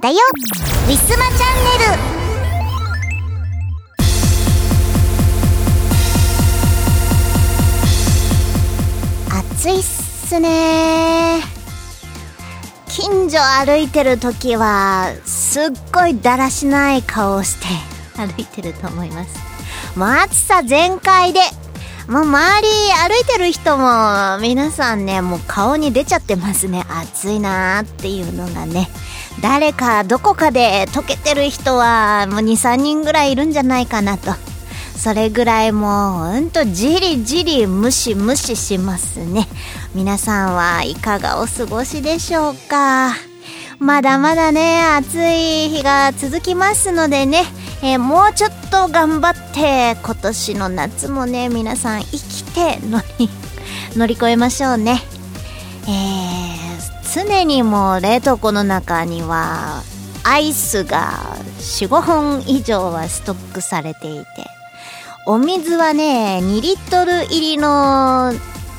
[0.00, 0.16] だよ。
[0.86, 2.00] ウィスマチャンネル。
[9.58, 11.42] 暑いっすね。
[12.88, 17.66] 近所歩いてる時はすっごいだらしない顔をして。
[18.16, 19.38] 歩いてると思います。
[19.98, 21.40] もう暑さ全開で。
[22.08, 26.84] もう周り歩いてる人も皆さんねもう顔に出ちゃってますね。
[26.88, 28.88] 暑いなーっていうのがね
[29.42, 34.32] 誰かどこかで溶けてる人はもう23人ぐらいいるんじゃないかなと。
[34.96, 39.48] それぐらいもうほんとじりじりムシムシしますね。
[39.94, 43.14] 皆さんはいかがお過ごしでしょうか？
[43.78, 47.44] まだまだね暑い日が続きますのでね、
[47.82, 53.30] えー、もうちょっと頑張って今年の夏もね皆さん生きて乗り
[53.96, 55.00] 乗り越えましょうね。
[55.88, 56.59] えー、
[57.12, 59.82] 常にもう冷凍庫の中には
[60.22, 61.10] アイスが
[61.58, 64.26] 45本以上はストックされていて
[65.26, 68.32] お水はね2リットル入りの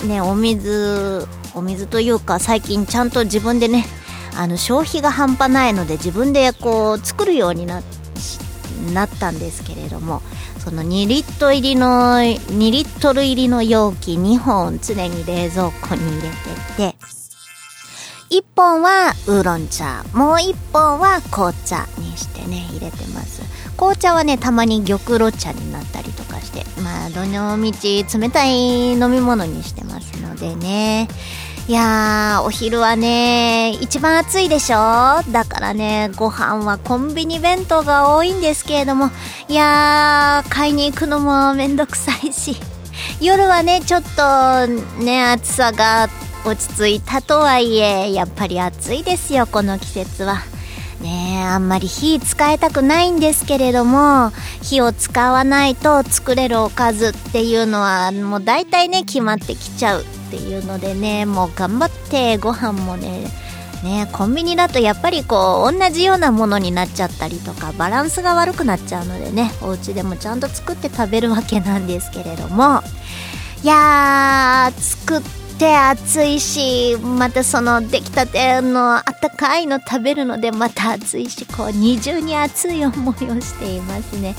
[0.07, 3.85] ねお水お水というか最近ちゃんと自分でね
[4.37, 7.81] あの消費が半端ないので自分でこう作るようにな
[8.93, 10.21] なったんですけれども
[10.59, 16.29] その2リットル入りの2リットル入りの容器2本常に冷蔵庫に入れ
[16.77, 17.20] てて
[18.31, 23.41] 1本はウーロン茶もう1本は紅茶にしてね入れてます。
[23.75, 31.09] 紅茶はねたまに玉露茶になったりとかしてまあどのみち冷たい飲み物にしてますのでね。
[31.67, 35.21] いやーお昼はね一番暑いでしょ？
[35.31, 39.09] だからねご飯はコンビニ弁当が多いんですけれども
[39.49, 42.55] いやー買いに行くのもめんどくさいし
[43.19, 44.67] 夜はねちょっと
[45.03, 46.07] ね暑さが
[46.45, 50.39] 落ち着いたとはいえやっぱり暑いですよこの季節は。
[51.01, 54.31] ねえあんまり火使いたくないんですけれども
[54.61, 63.25] 火を使わないと作れるおかずっていうのはもう大体ね決まってきちゃうっていうのでねもう頑張ってご飯もね
[63.83, 72.83] ねコンビニだとやっぱりこう同じようなものになっちゃったりとかバランスが悪くなっちゃうのでねお家でもちゃんと作って食べるわけなんですけれども
[73.63, 84.35] いやー作って暑いしまたその出来たてのあったかいの食べるのでまた暑いしこう二重に暑い思いをしていますね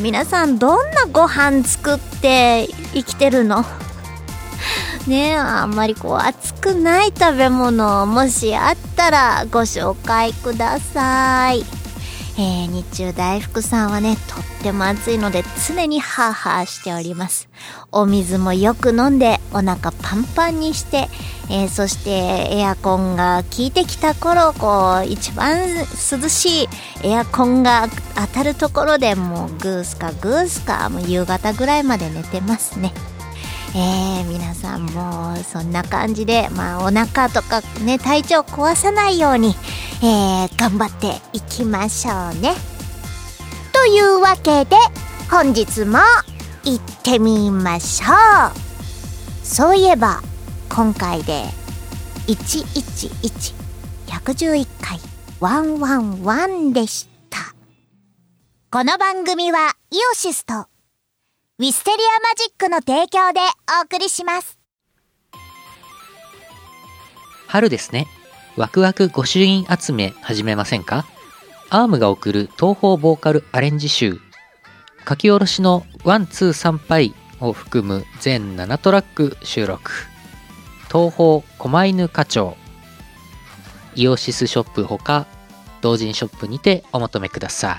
[0.00, 3.64] 皆さんどんなご飯作って生きてるの？
[5.06, 11.81] ねあんまりこう熱くない食べ物もしあったらご紹介ください。
[12.38, 17.48] えー、日中大福さんはね、とっても暑いので常にハーハーしております。
[17.90, 21.08] お水もよく飲んでお腹パンパンにして、
[21.50, 22.10] えー、そして
[22.56, 26.68] エアコンが効いてきた頃、こう、一番涼しい
[27.02, 32.94] エアコンが当たるところでもうグースかグースか、もう夕方ぐらいまで寝てますね。
[33.74, 39.54] えー、皆さんもそんな感じで、まあ、お腹とかね体調壊さないように、
[40.02, 42.54] えー、頑張っていきましょうね。
[43.72, 44.76] というわけで
[45.30, 45.98] 本日も
[46.64, 48.52] 行ってみましょう
[49.44, 50.20] そういえば
[50.68, 51.42] 今回で
[52.28, 53.54] 111111
[54.80, 54.98] 回
[55.40, 57.38] 111でした
[58.70, 60.71] この番組はイオシスと
[61.58, 63.40] ウィステリアマジックの提供で
[63.78, 64.58] お送りします。
[67.46, 68.06] 春ですね。
[68.56, 71.04] ワクワク御朱印集め始めませんか？
[71.68, 74.18] アームが送る東方ボーカルアレンジ集。
[75.06, 79.92] 書き下ろしの one、two、サンパイを含む全7トラック収録。
[80.90, 82.56] 東方狛犬課長。
[83.94, 85.26] イオシスショップほか
[85.82, 87.78] 同人ショップにてお求めください。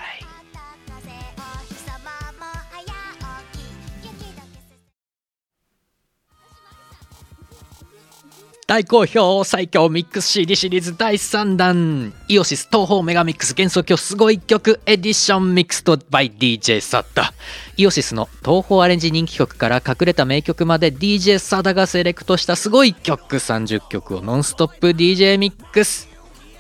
[8.73, 12.11] 大好評最強ミックス CD シリーズ第3弾。
[12.28, 17.34] イオシス東方メガミックス幻想郷すごい曲エディションミックスと by DJ サダ
[17.78, 23.35] イオシスの東方アレンジ人気曲から隠れた名曲まで DJ サダがセレクトしたすごい曲。
[23.35, 26.09] 30曲をノンストップ DJ ミックス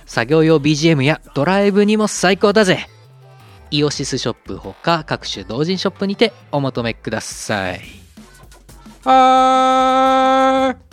[0.05, 2.89] 作業用 BGM やドライブにも最高だぜ。
[3.71, 7.81] イオシスショップほか各種同人ショップにてお求めください。
[9.03, 10.92] はー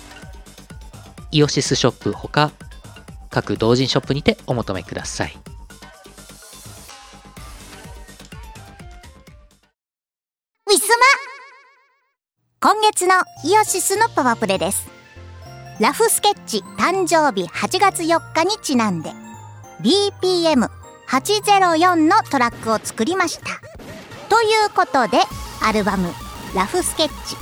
[1.31, 2.51] イオシスショップほか
[3.29, 5.37] 各同人ショップにてお求めください。
[12.63, 14.87] 今月のイオシスのパワープレです。
[15.79, 19.09] ラフスケッチ誕生日8月4日にちなんで
[19.81, 23.45] BPM804 のトラックを作りました。
[24.29, 25.17] ということで
[25.63, 26.13] アルバム
[26.53, 27.35] 「ラフスケッチ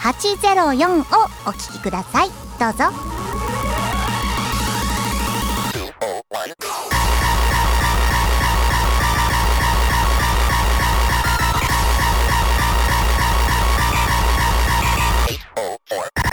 [0.00, 1.02] 804」を
[1.46, 2.30] お聴きください。
[2.58, 3.15] どうぞ。
[6.02, 6.52] oh, one.
[15.28, 16.25] Eight, oh, four.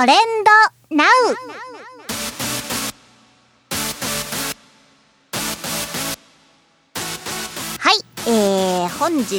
[0.00, 0.16] トレン
[0.88, 1.08] ドナウ
[7.78, 9.36] はい、えー、本日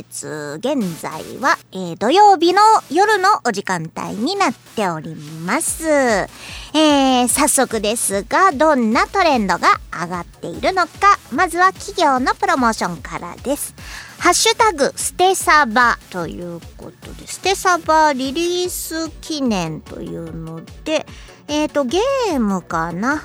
[0.58, 2.62] 現在は、えー、土曜日の
[2.92, 5.88] 夜のお時間帯になっております。
[5.88, 13.74] えー、早速ですが、どんなトレンドが上がっているのか、まずは企業のプロモーションからです。
[14.22, 21.08] ハッシュタグ、ステサバということで、ステサバリリース記念というので、
[21.48, 23.24] えっ、ー、と、ゲームかな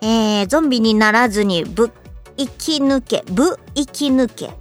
[0.00, 1.90] えー、ゾンビにならずにぶ
[2.38, 4.52] 生き抜け、ぶ生き抜け。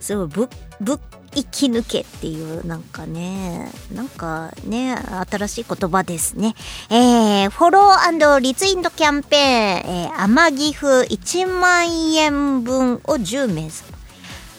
[0.00, 0.48] すごい、ぶ、
[0.80, 0.98] ぶ
[1.34, 4.96] 生き抜けっていうなんかね、なんかね、
[5.30, 6.54] 新しい言葉ですね。
[6.88, 13.70] えー、フォローリツイートキャンペーン、えー、天岐阜1万円分を10名。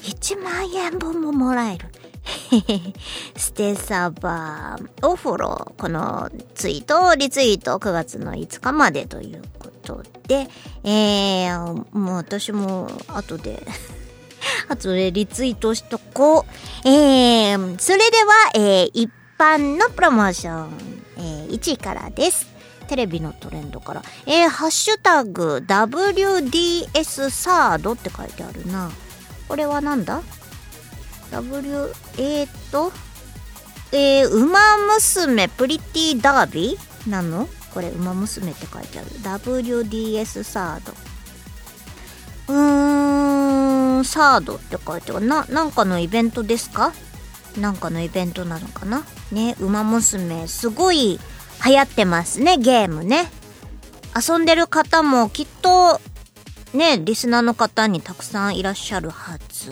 [0.03, 1.87] 1万円分ももらえる。
[3.35, 5.81] ステサバーをフォロー。
[5.81, 10.47] このツイートリツイート9月の5日までということで、
[10.83, 13.65] えー、もう私も後で
[14.69, 16.45] 後でリツイートしとこ
[16.85, 16.87] う。
[16.87, 20.69] えー、それでは、えー、一般のプロモーション、
[21.17, 22.47] えー、1位からです。
[22.87, 24.03] テレビのトレンドから。
[24.25, 28.91] えー、ハッシュタグ WDS サードって書いてあるな。
[29.53, 30.23] これはなんだ
[31.29, 32.91] ?W、えー、っと、
[33.91, 34.57] えー、馬
[34.95, 37.47] 娘プリティダービーなの？
[37.71, 39.09] これ、馬娘って書いてある。
[39.51, 40.93] WDS サード。
[42.51, 45.27] うーん、サードって書いてある。
[45.27, 46.91] な、なんかのイベントですか？
[47.55, 49.03] なんかのイベントなのかな？
[49.31, 51.19] ね、馬娘、すごい
[51.63, 53.29] 流行ってますね、ゲームね。
[54.15, 56.01] 遊んでる方もきっと
[56.73, 59.71] ね、リスナーの方にたくさんいらっしゃるはず。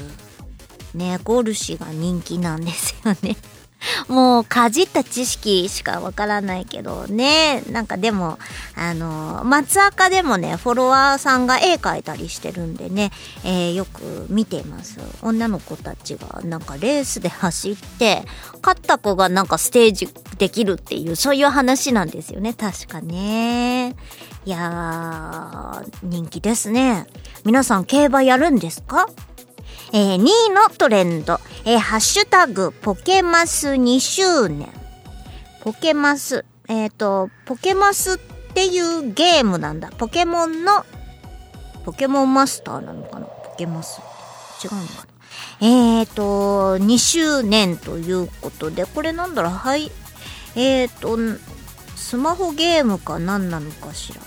[0.93, 3.37] ね、ゴル氏が人気なんですよね。
[4.07, 7.63] もうかじった知識しかわからないけどね。
[7.69, 8.37] なんかでも、
[8.75, 13.11] あの、松赤でもね、フォロワーさんが絵描いたりしてるんでね、
[13.43, 14.99] えー、よく見ています。
[15.21, 18.23] 女の子たちがなんかレースで走って、
[18.61, 22.53] 勝った子がなんかステージできるっていう、そういう話なんですよね。
[22.53, 23.95] 確かね。
[24.43, 27.05] いやー、人気ですね。
[27.45, 29.07] 皆さん競馬やるんですか？
[29.93, 34.69] えー、2位のトレンド、えー、ハッシュタグ、ポケマス2周年。
[35.61, 38.17] ポケマス、えっ、ー、と、ポケマスっ
[38.55, 39.91] ていうゲームなんだ。
[39.91, 40.85] ポケモンの、
[41.85, 43.27] ポケモンマスターなのかな？
[43.27, 44.01] ポケマス。
[44.63, 45.05] 違うのか
[45.61, 45.67] な？
[45.67, 49.51] えっ、ー、と、2周年ということで、これなんだろう？
[49.51, 49.91] はい。
[50.55, 51.15] えっ、ー、と、
[51.95, 54.21] スマホゲームか何なのかしら？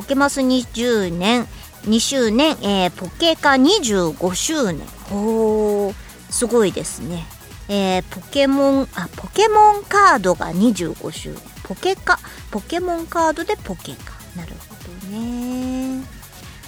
[0.00, 1.46] ポケマス20年
[1.82, 4.80] 2周年、えー、ポケカ25周年
[5.12, 5.94] おー
[6.30, 7.26] すごいですね。
[7.68, 12.18] えー、ポケモンあポケモンカードが25周年ポケカ
[12.50, 14.14] ポケモンカードでポケカ。
[14.40, 14.74] なるほ
[15.10, 16.02] どね。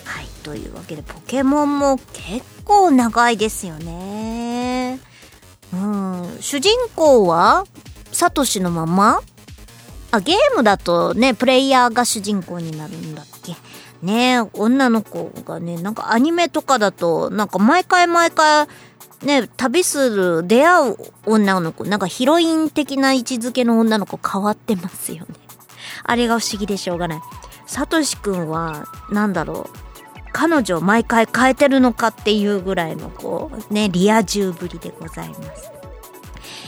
[0.04, 5.00] はいというわけでポケモンも結構長いですよね。
[5.72, 6.36] うん。
[6.40, 7.64] 主人公は
[8.12, 9.22] サトシのまま？
[10.12, 13.56] あゲームだとねプレイヤーが主人公になるんだっけ？
[14.02, 18.68] ね女の子がねなんかアニメとかだとなんか毎回毎回
[19.22, 25.34] ね旅する出会う女の子なんかヒロイン的な位置づけの女の子変わってますよね。
[26.04, 27.20] あれが不思議でしょうがない。
[27.66, 29.78] サトシくんはなんだろう
[30.34, 35.71] 彼女を毎回変えてるのかっていうぐらいのこうねリア充ぶりでございます。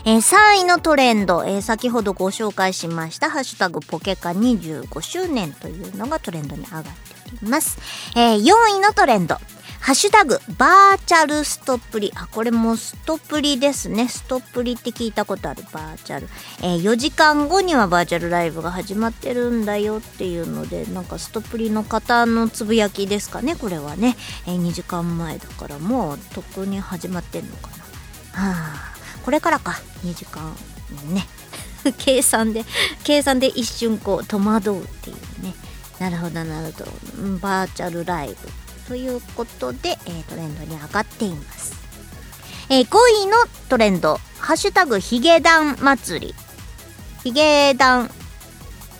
[0.06, 6.90] えー、3位のトレンド、えー、先ほどご紹介しました「ハッシュタグポケカ25周年」というのがトレンドに上がって
[7.26, 7.78] おります、
[8.14, 9.38] えー、4位のトレンド
[9.84, 12.10] ハッシュタグ、バーチャルストップリ。
[12.16, 14.08] あ、これもストップリですね。
[14.08, 16.28] ストップリって聞いたことある、バーチャル。
[16.62, 24.16] えー、4時間後にはバーチャルライブが始まってるんだよっていうので、なんかストップリの方のつぶやきですかね、これはね。
[24.46, 27.74] えー、2時間前だからもう、とっくに始まってんのかな。
[27.76, 28.54] は
[28.93, 28.93] あ、
[29.24, 30.54] これからか、2時間
[31.12, 31.26] ね。
[31.98, 32.64] 計算で、
[33.04, 35.54] 計算で一瞬こう戸惑うっていうね。
[35.98, 36.90] なるほど、なるほど。
[37.38, 38.36] バーチャルライブ。
[38.86, 41.74] ということで、えー、トレンドに上がっています。
[42.68, 43.36] えー、5位の
[43.68, 46.34] トレンド、ハッシュタグヒゲダン祭り。
[47.22, 48.10] ヒゲダン、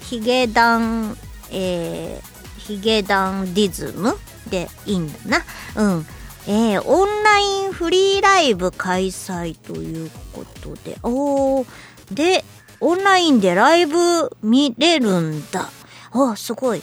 [0.01, 1.19] ヒゲダン、
[1.51, 4.17] えー、ヒゲダンディズム
[4.49, 5.45] でいいんだな。
[5.77, 6.07] うん。
[6.47, 11.67] えー、オンラインフリーライブ開催ということで、おー、
[12.13, 12.45] で、
[12.81, 15.71] オンラインでライブ見れるんだ。
[16.13, 16.83] あ、すごい。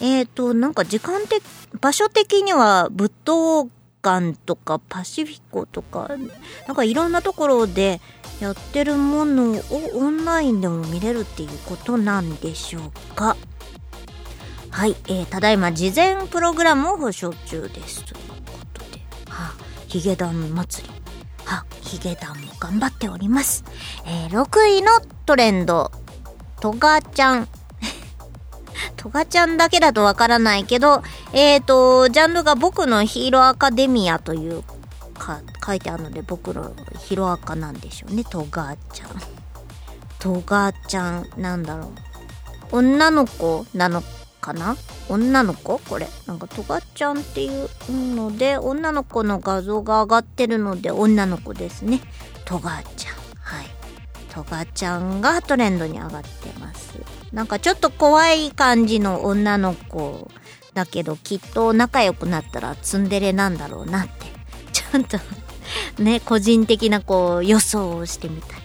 [0.00, 1.42] えっ、ー、と、なんか時間的、
[1.80, 3.68] 場所的には武道
[4.02, 6.10] 館とかパシフィコとか、
[6.66, 8.00] なんかいろんなところで
[8.40, 9.62] やってるものを
[9.94, 13.36] オンラインでも見れるっていうことなんでしょうか。
[14.70, 18.04] はい、えー、ただいま事前プログラムを保証中です。
[19.32, 19.54] はあ、
[19.88, 20.94] ヒゲダン祭り。
[21.46, 23.64] はあ、ヒゲダンも頑張っております。
[24.04, 25.90] えー、6位のトレンド、
[26.60, 27.48] トガちゃん
[28.96, 34.62] トガちゃんだけだとわからないけど、えっ、ー、と、ジャンルが僕のヒーローアカデミアという
[35.18, 38.24] か、書いてあるので僕のヒロアカなんでしょうね。
[38.24, 39.08] トガちゃん。
[40.18, 41.90] トガちゃん、なんだろう。
[42.72, 44.02] 女の子なの
[44.42, 44.76] かな？
[45.08, 45.78] 女の子？
[45.78, 46.06] これ。
[46.26, 52.00] なんかトガちゃんっていうので、女の子の画像が上がってるので、女の子ですね。
[52.44, 53.14] トガちゃん。
[53.40, 53.66] はい。
[54.28, 56.98] トガちゃんがトレンドに上がってます。
[57.32, 60.30] なんかちょっと怖い感じの女の子
[60.74, 64.26] だけどきっと仲良くなったらツンデレなんだろうなって
[64.72, 65.18] ちょっと
[66.02, 68.60] ね個人的なこう予想をしてみたい、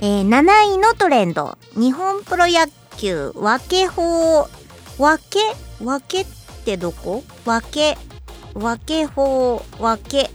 [0.00, 4.48] えー、7位のトレンド日本プロ野球分け法
[4.98, 5.38] 分け
[5.82, 6.26] 分けっ
[6.64, 7.22] てどこ？
[7.44, 7.96] 分け
[8.54, 10.30] 分け法分け。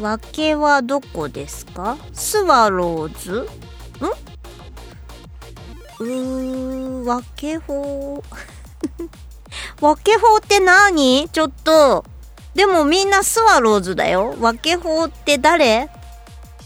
[0.00, 1.96] 分けはどこですか？
[2.12, 3.48] スワローズ
[4.00, 4.04] ん？
[6.04, 8.22] うー、わけ法。
[9.80, 11.28] わけ法って何？
[11.30, 12.04] ちょっと。
[12.54, 14.34] でもみんなスワローズだよ。
[14.40, 15.88] わけ法って誰？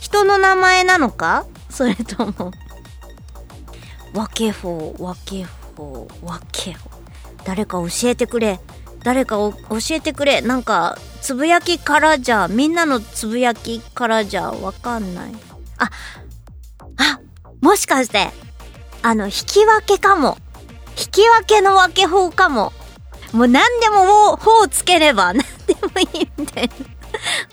[0.01, 1.45] 人の名前なのか？
[1.69, 2.53] それとも。
[4.15, 5.60] わけ法、わけ法、
[6.23, 6.91] わけ法。
[7.45, 8.61] 誰か教えてくれ。
[9.03, 9.55] 誰か教
[9.91, 10.43] えてくれ。
[10.43, 15.33] なんか、つぶやきからじゃ、みんなのつぶやきからじゃわかんない。
[15.79, 15.91] あ、
[16.97, 17.21] あ、
[17.61, 18.31] もしかして、
[19.03, 20.37] あの、引き分けかも。
[20.99, 22.73] 引き分けの分け法かも。
[23.33, 26.75] もう何でももう、法をつければ何でもいいみたいな。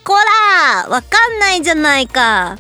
[0.03, 0.13] こ
[0.83, 2.57] らわかんないじゃないか。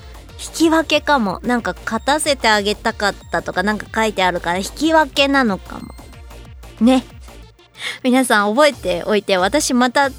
[0.47, 1.39] 引き分けかも。
[1.43, 5.93] なんか勝たせてあげたかったとかなんか書いてあるから引き分けなのかも。
[6.79, 7.05] ね。
[8.03, 10.09] 皆さん覚えておいて、私また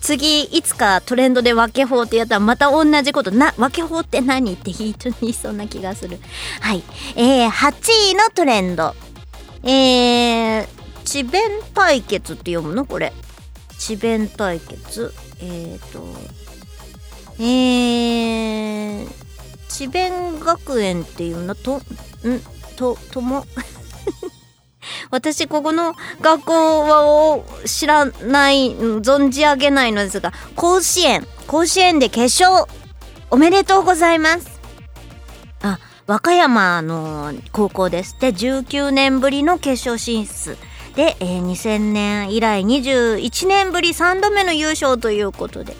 [0.00, 6.18] 次いつかトレンドで分け法ってやったらまた同じことな分け法って何って人に言いそうな気がする
[6.60, 6.84] はい
[7.16, 7.72] えー、8
[8.12, 8.94] 位のトレンド
[9.64, 10.68] えー、
[11.04, 11.42] 智弁
[11.74, 12.84] 対決って読むの？
[12.86, 13.12] これ
[13.78, 16.06] 智弁対決えーと
[17.40, 19.08] えー、
[19.68, 21.54] 智弁学園っていうの？
[21.54, 21.82] とん？
[22.76, 23.44] ととも？
[25.10, 31.26] 私ここの学校を知らない存じ上げないのですが甲子園。
[31.46, 32.66] 甲子園で決勝
[33.30, 34.60] おめでとうございます。
[35.62, 38.16] あ和歌山の高校です。
[38.18, 40.56] で19年ぶりの決勝進出。
[40.94, 45.76] で、えー2000年以来21年ぶり3度目の優勝ということで。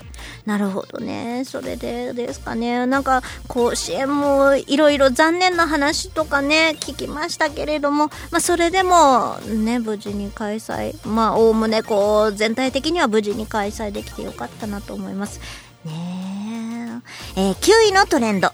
[0.48, 1.42] なるほどね。
[1.44, 2.86] それでですかね。
[2.86, 15.38] なんか甲子園もいろいろ残念な話とかね聞きましたけれども、まあ、それでもね無事に開催まあおおむねこう全体的には無事に開催できてよかったなと思います。
[15.84, 17.02] ね
[17.36, 17.40] え。
[17.40, 18.50] えー9位のトレンド。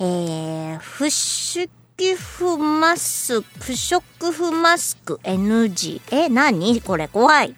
[0.00, 1.70] えー、不織
[2.14, 6.02] 布マスク、不織布マスク NG。
[6.10, 6.82] え、何？
[6.82, 7.56] これ怖い。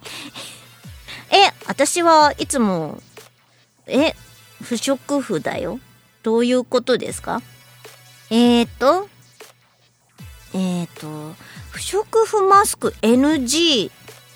[1.32, 3.00] え、私はいつも、
[3.86, 4.14] え、
[4.62, 5.80] 不織布だよ。
[6.22, 7.42] どういうことですか？
[8.30, 9.08] えーと、
[10.54, 11.34] えーと、
[11.70, 13.90] 不織布マスク NG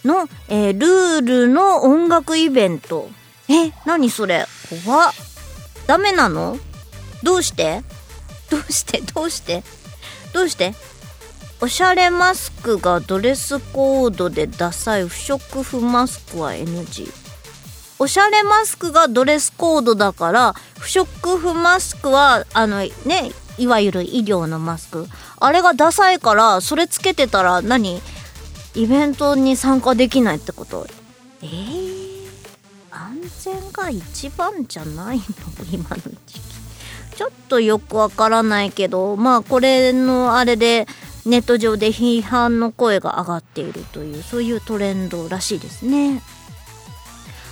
[0.05, 3.09] の、えールールの音楽イベント。
[3.49, 4.47] え、何それ？
[4.85, 5.13] 怖っ。
[5.87, 6.59] ダメなの？
[7.23, 7.83] どうして？
[8.51, 9.01] どうして？
[9.01, 9.63] どうして？
[10.35, 10.75] どうして？
[11.61, 17.11] おしゃれマスクがドレスコードでダサい不織布マスクは NG
[17.99, 22.93] おしゃれマスクがドレスコードだから不織布マスクはあのね
[23.59, 25.07] いわゆる医療のマスク。
[25.41, 28.01] あれがダサいからそれつけてたら何？
[28.75, 30.87] イベントに参加できないってこと？
[31.43, 32.29] えー、
[32.93, 35.25] 安全が一番じゃないの？
[35.73, 36.41] 今の時期。
[37.17, 40.87] ちょっとよくわからないけどまあこれのあれで
[41.27, 46.23] ネット上で批判の声が上がっているというそういうトレンドらしいですね。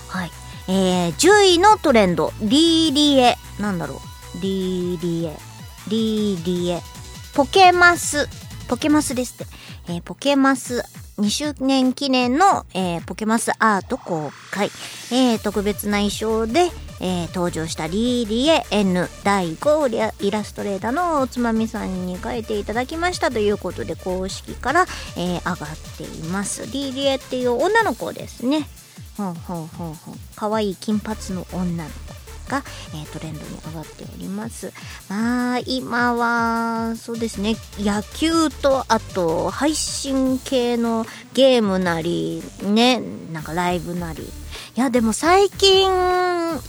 [0.07, 0.31] はい。
[0.69, 2.33] えー、10位のトレンド。
[2.41, 3.37] リーリエ。
[3.59, 4.41] なんだろう。
[4.41, 5.33] リーリエ。
[5.87, 6.81] リーリエ。
[7.33, 8.27] ポケマス。
[8.67, 9.45] ポケマスですって、
[9.89, 10.83] えーポケマス。
[11.17, 14.69] 2周年記念の、えーポケマスアート公開、
[15.11, 18.65] えー特別な衣装で、えー登場したリーリエ。
[18.71, 24.85] N 第5イラストレーターのおつまみさんに書いていただきましたということで公式から、
[25.15, 26.65] えー上がっています。
[26.71, 28.67] リーリエっていう女の子ですね。
[29.17, 30.15] ほうほうほうほう。
[30.35, 32.63] 可愛い金髪の女の子が、
[32.93, 34.71] えートレンドに上がっております。
[35.09, 37.55] まあ今はそうですね。
[37.79, 43.01] 野球とあと配信系のゲームなりね
[43.33, 44.23] なんかライブなり。
[44.23, 45.89] いやでも最近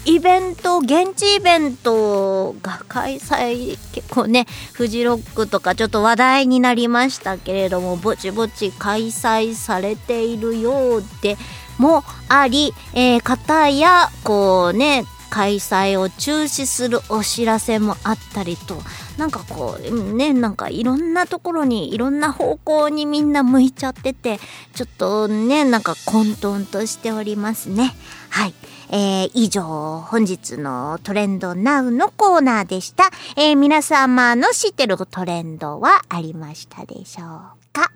[0.06, 11.36] イベント現地イベントが開催結構ねフジロックとかちょっと話題になりましたけれどもぼちぼち開催されているようで
[11.78, 18.76] もあり、えー、方やこうね開催を中止するお知らせもあったりと
[19.18, 24.38] なんかこうねなんかいろんなところにいろんな方向にみんな向いちゃってて
[24.74, 27.94] ちょっとねなんか混沌としておりますね。
[28.30, 28.54] はい。
[28.90, 37.26] えー、以上本日のトレンドナウのコーナーでした、えー、皆様の知ってるトレンドはありましたでしょう
[37.70, 37.92] か？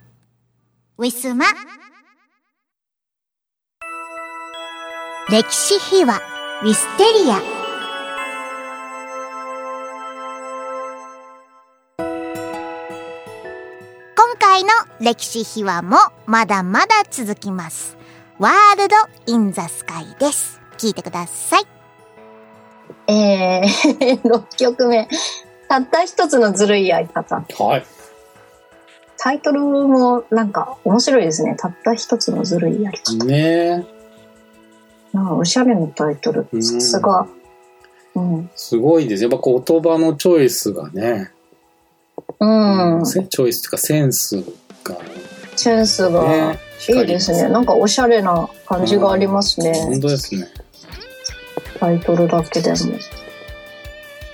[0.99, 1.47] ウィスマ。
[5.31, 6.21] 歴史秘話
[6.63, 7.39] ウィステリア
[14.17, 17.97] 今回の歴史秘話もまだまだ続きます
[18.39, 21.67] ワールド・イン・ザ・スカイです聞いてください
[23.07, 25.09] えー、 6曲目。
[25.69, 27.37] たった一つのずるいやり方。
[27.37, 27.85] はい。
[29.19, 31.57] タイトルもなんか面白いですね。
[31.59, 33.25] たった一つのずるいやり方。
[33.25, 33.85] ね
[35.13, 36.47] なんかおしゃれなタイトル。
[36.53, 37.27] うんさすが。
[38.15, 38.51] うん。
[38.55, 39.23] すごいです。
[39.23, 41.31] やっぱ言葉のチョイスがね、
[42.41, 43.07] うん。
[43.07, 44.37] せチョイスっていうかセンス
[44.85, 44.97] が
[45.57, 47.49] センスがね、いいですね。
[47.49, 49.73] なんかおしゃれな感じがありますね。
[49.75, 50.49] 本当ですね。
[51.79, 52.77] タイトルだけでも。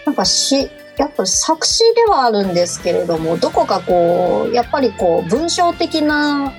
[0.07, 6.53] なんかし、やっぱ作詞ではあるんですけれども、どこかこう、やっぱりこう、文章的な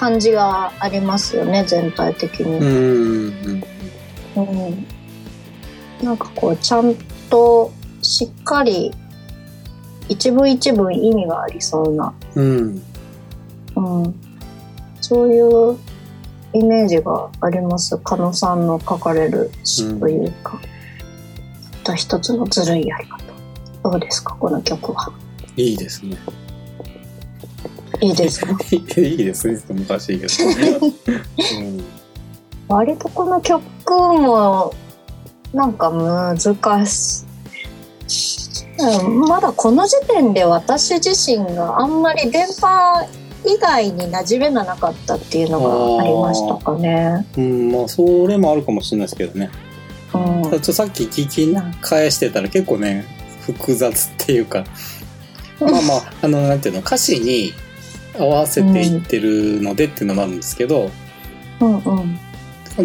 [0.00, 2.56] 感じがありますよね、全体的に。
[2.56, 3.62] うん。
[4.34, 4.86] うん、
[6.02, 6.94] なんかこうちゃん
[7.28, 8.92] としっかり
[10.08, 12.82] 一文一文意味がありそうな、うん。
[13.76, 14.14] うん、
[15.02, 15.78] そういう
[16.54, 20.58] イメージがあります加野さんの書かれる詩というか、
[21.72, 23.22] たった一つのずるいやり方
[23.82, 25.12] どうですかこの曲は
[25.58, 26.16] いいですね。
[28.00, 28.56] いいですか？
[29.00, 29.60] いいですね。
[29.68, 31.84] 難しいけど、ね
[32.68, 34.72] 割とこの曲も
[35.52, 37.26] なんか難しい
[38.78, 43.08] うんまだこの時点で私自身があんまり電波
[43.44, 45.60] 以外に馴染めがなかったっていうの
[45.98, 47.26] がありましたかね。
[47.36, 47.44] うん。
[47.44, 49.50] うん、まあ、それもあるかもしれないですけどね。
[50.14, 53.04] うんただちょっとさっき聞き返してたら結構ね、
[53.40, 54.64] 複雑っていうか、
[55.60, 57.52] まあまあ、あの、なんていうの、歌詞に、
[58.18, 60.90] 合わせていってるのでっていうのもあるんですけど、
[61.60, 62.18] うんうん。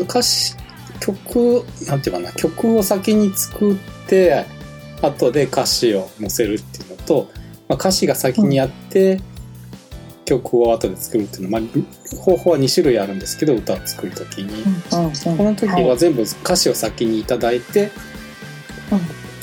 [0.01, 0.55] 歌詞
[0.99, 3.75] 曲なんていうかな曲を先に作っ
[4.07, 4.45] て
[5.01, 7.29] 後で歌詞を載せるっていうのと、
[7.67, 9.19] まあ、歌詞が先にあって、
[10.25, 15.37] 曲を後で作るっていうのは、まあ、方法は2種類あるんですけど歌を作る時に、うんうん。
[15.37, 17.91] この時は全部歌詞を先にいただいて、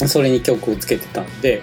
[0.06, 1.62] それに曲をつけてたんで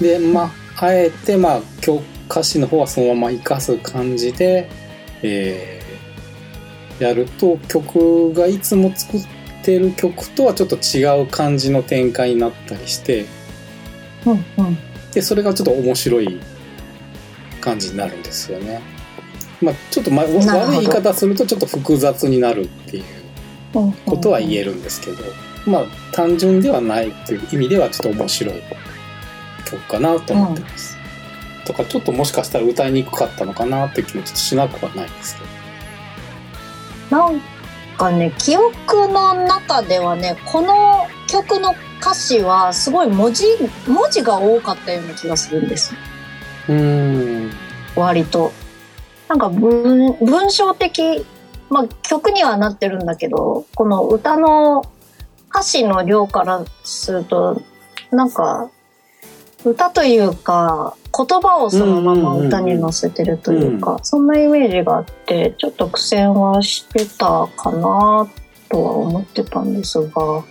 [0.00, 4.70] でまああえてまあ曲歌詞の方はそのまま生かす感じで、
[5.22, 5.80] えー
[7.00, 9.26] やると曲がいつも作っ
[9.64, 13.24] てる曲とはちょっと違う感じの展開になったりして
[14.26, 14.78] うんうん。
[15.12, 16.38] でそれがちょっと面白い
[17.60, 18.80] 感じになるんですよね。
[19.60, 23.04] まあ、ちょっと、ま、悪い言い方するとちょっと複雑になるっていう。
[24.04, 25.22] ことは言えるんですけど、
[25.64, 28.54] まあ単純ではないっていう意味ではちょっと面白い
[29.64, 30.89] 曲かなと思ってます。
[31.70, 35.44] とかちょっともしかしたら歌いにくかったのかなって気もちょっとしなくはないんですけ
[37.10, 37.16] ど。
[37.16, 37.40] なん
[37.96, 43.44] かね、記憶の中ではね、この曲の歌詞はすごい文字、
[43.86, 45.94] 文字が多かったような気がするんです。
[46.68, 47.50] うーん。
[47.94, 48.52] 割と。
[49.28, 51.24] なんか文、文章的、
[51.68, 54.82] まあ曲にはなってるんだけど、この歌の
[55.50, 57.60] 歌詞の量からすると、
[58.10, 58.70] なんか、
[59.64, 68.28] 歌というか、言葉をそのまま歌に乗せてるというか、そんなイメージがあって、ちょっと苦戦はしてたかな
[68.70, 70.44] とは思ってたんですが、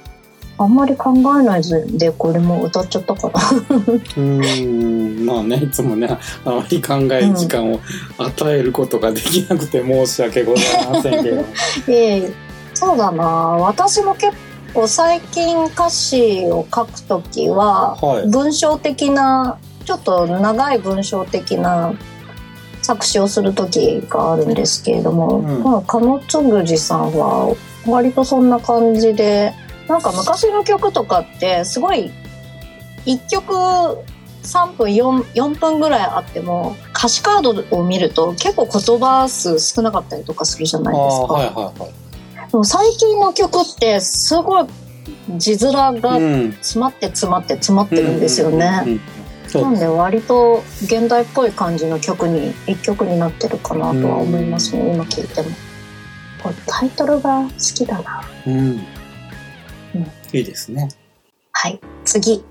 [0.59, 1.63] あんまり考えない
[1.97, 3.39] でこれも歌っちゃったかな。
[3.39, 5.25] うーん。
[5.25, 6.07] まあね、いつもね、
[6.45, 7.79] あまり考える時間を
[8.17, 11.45] 与えることができなくて申し訳ございませんけど。
[11.87, 14.31] ええそうだな私も結
[14.73, 18.29] 構最近歌詞を書くときははい。
[18.29, 19.57] 文章的な
[19.89, 21.95] ちょっと長い文章的な
[22.83, 27.55] 作詞をする時があるんですけれども、うんまあ鴨つぐじさんは
[27.87, 29.51] 割とそんな感じで
[29.87, 32.11] なんか昔の曲とかってすごい
[33.07, 33.51] 1曲
[34.43, 41.25] 3分 4, 4分ぐらいあっても歌詞カードを見ると結構言葉数少なかったりとかするじゃあないですか。
[41.29, 41.87] あ、はいはいは
[42.47, 42.51] い。
[42.51, 44.67] でも最近の曲ってすごい
[45.37, 46.51] 字面がうん。
[46.53, 48.99] 詰まって詰まって詰まってるんですよね。
[49.55, 55.49] なんで割と現代っぽい感じの曲に一曲になってるかなとは思いますね、今聴いても。
[56.65, 58.21] タイトルが好きだな。
[58.47, 58.77] うん。
[60.31, 60.89] いいですね。
[61.51, 62.43] はい、次。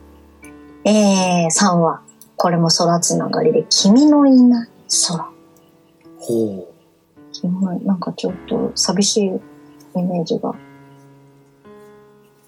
[0.85, 2.01] えー、3話。
[2.37, 4.69] これも空つながりで、君のいない
[5.09, 5.29] 空。
[6.19, 6.69] ほ
[7.33, 9.27] 君のなんかちょっと寂しい
[9.99, 10.55] イメージが。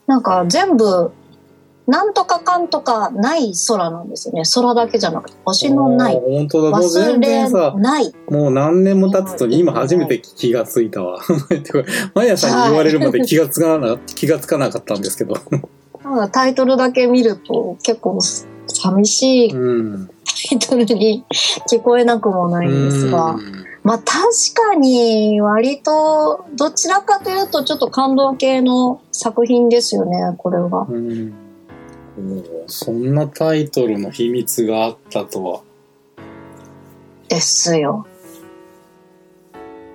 [0.07, 1.13] なんか全部、
[1.90, 4.42] なんとかかんとかない空なんですよね。
[4.55, 5.40] 空だけじゃなくて、う。
[5.44, 6.14] 星のない。
[6.14, 6.70] 本当だ。
[6.70, 8.14] もう忘全れない。
[8.29, 11.20] もう何年も経つと今初めて気がついたわ。
[12.14, 15.35] マヤさんに言われるまで気がつかな、 気がつかなかったんですけど。
[16.31, 18.18] タイトルだけ見ると結構
[18.68, 20.11] 寂しいうん。
[20.50, 21.24] タイトルに
[21.68, 23.33] 聞こえなくもないんですが。
[23.33, 24.12] うんまあ確
[24.72, 30.87] かに割とどちらかというとちょっと感動系の作品ですよね、これは。
[30.87, 31.50] うん
[32.67, 35.61] そんなタイトルの秘密があったとは。
[37.29, 38.07] ですよ。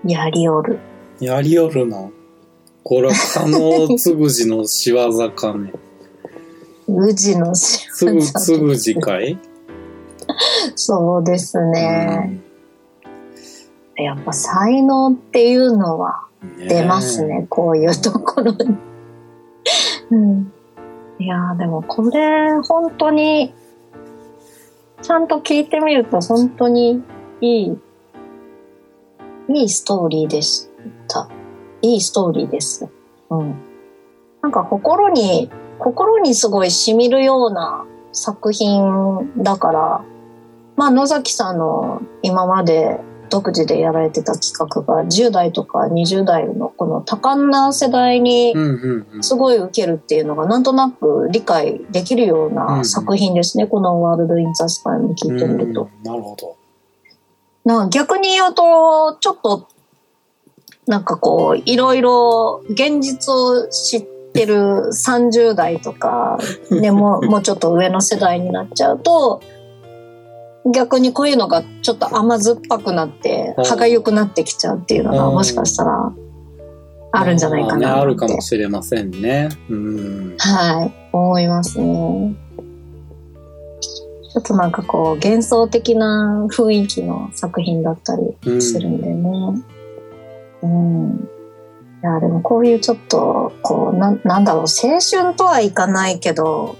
[0.06, 0.80] やりおる。
[1.20, 2.10] やりよるな。
[2.84, 5.74] これは加納つぐじの仕業かね。
[6.88, 9.40] 宇治の仕つぐ、つぐじかい？
[10.76, 12.40] そうですね。
[13.96, 17.26] やっぱ才能っていうのはうん出ます。
[17.26, 18.78] ね、こういうところに。
[20.12, 20.54] うん。
[21.20, 23.54] いやーでもこれ本当に
[25.02, 27.04] ちゃんと聞いてみると本当に
[27.42, 27.78] いい、
[29.50, 30.70] いいストーリーでし
[31.08, 31.30] た。
[31.82, 32.90] いいストーリーです。
[33.30, 33.56] うん。
[34.42, 40.06] なんか心に、心にすごい染みるような作品だから、
[40.76, 43.00] まあ野崎さんの今まで
[43.30, 49.24] 独自でやられてた企画が10代とか20代のこの多感な世代にうんうんうん。
[49.24, 55.90] すごい受けるっていうのがなんとなく理解できるよううんうなん作品ですね、このワールド・イン・ザ・スカイも聞いてみると。
[55.98, 56.56] うんなるほど。
[57.66, 59.68] なんか逆に言うと、ちょっと、
[60.86, 64.02] なんかこう、いろいろ現実を知っ
[64.34, 66.38] てる30代とか、
[66.70, 69.42] ね、 もう、もうちょっと上の世代になっちゃうと、
[70.74, 76.14] 逆にこういうのがちょっと甘酸っぱくなって、うん歯がゆくなってきちゃうっていうのが、うんもしかしたら、
[77.12, 79.50] あるんじゃないかなってまあねあるかもしれませんね。
[79.70, 80.36] うん。
[80.38, 82.36] はい、思いますね。
[84.34, 89.64] ちょっとなんかこう幻想的な雰囲気の作品だったりするんでね。
[90.62, 91.30] うん。
[92.04, 96.76] いや、でもこういうちょっと、こう、なんなんだろう、青春とはいかないけど、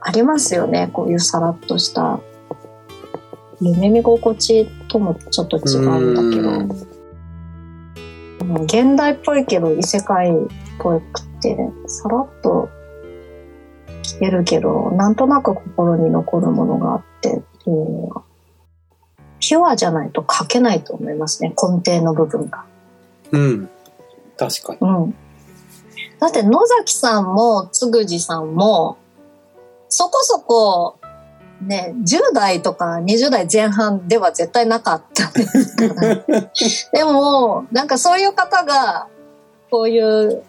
[0.00, 2.20] ありますよね、こういうさらっとした、
[3.60, 6.94] 夢見心地ともちょっと違うんだけど。
[8.64, 10.34] 現代っぽいけど異世界っ
[10.78, 12.68] ぽくてさらっと
[14.02, 18.22] 聞けるけどなんとなく心に残るものがあってっていうのは
[19.40, 22.64] ピュアじゃないと書けないと思いますね根底の部分が。
[23.32, 23.68] うん。
[24.36, 24.78] 確かに。
[24.80, 25.14] うん、
[26.18, 28.98] だって野崎さんもつぐじさんも
[29.88, 30.98] そこそこ
[31.66, 39.08] ね10代とか20代前半では絶対なかったです でもなんかそういう方が
[39.70, 40.42] こういう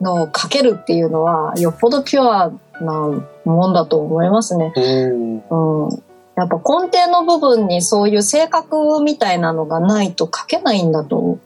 [0.00, 4.72] のを書けるっていうのはよっぽどピュアなもんだと思いますね。
[4.74, 5.84] うん。
[5.84, 6.02] うん、
[6.36, 11.38] やっぱ根底の部分にそういう性格みたいなのがないと書けないんだと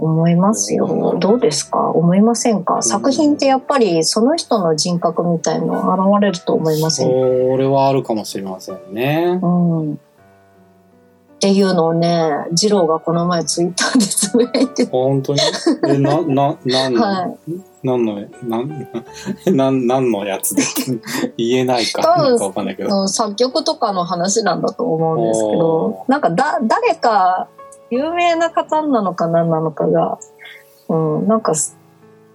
[0.00, 1.16] 思いますよ。
[1.18, 1.90] どうですか？
[1.90, 2.82] 思いませんか？
[2.82, 7.08] 作品ってやっぱりその人の人格みたいの現れると思いません？
[7.08, 9.38] かそれはあるかもしれませんね。
[9.42, 9.94] うん。
[9.94, 9.96] っ
[11.40, 15.40] ていうのをね、二郎がこの前ツイッターでつぶやいて本当に？
[15.88, 17.86] え、な、な、なんの、はい。
[17.86, 18.88] なんの、なん、
[19.56, 20.62] なん、なんのやつで？
[21.38, 22.94] 言えないか、なんかわかんないけど。
[22.94, 27.48] うん作曲とかの話なんだと思うんですけおど、なんかだ、誰か
[27.90, 30.18] 有名な方なのか何なのかが、
[30.88, 31.54] うん、なんか、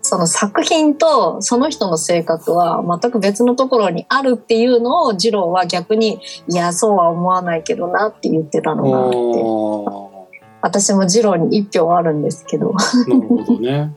[0.02, 10.28] その作品とその人の性格は全く別のところにあるっていうのを二郎は逆に、いや、そうは思わないけどなって言ってたのがあって、お
[10.62, 13.94] 私も二郎に一票あるんですけど、ーなるほどね。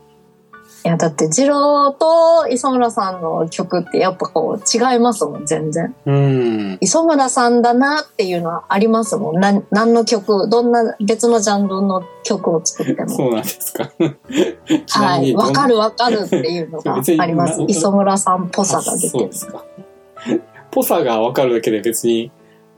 [0.85, 5.95] いや、だって二郎と磯村さんの曲ってやっぱこう違いますもん、全然。
[6.05, 6.77] うん。
[6.81, 9.39] 磯村さんだなっていうのはありますもん。
[9.39, 13.09] なん何の曲、どんな別のジャンルの曲を作っても。
[13.09, 13.91] そうなんですか。
[14.99, 15.33] はい。
[15.33, 17.65] わかるわかるっていうのが ありますな。
[17.67, 19.33] 磯村さんっぽさが出てるあそうで。
[19.33, 19.63] すか。
[20.71, 22.31] ぽさがわかるだけで別に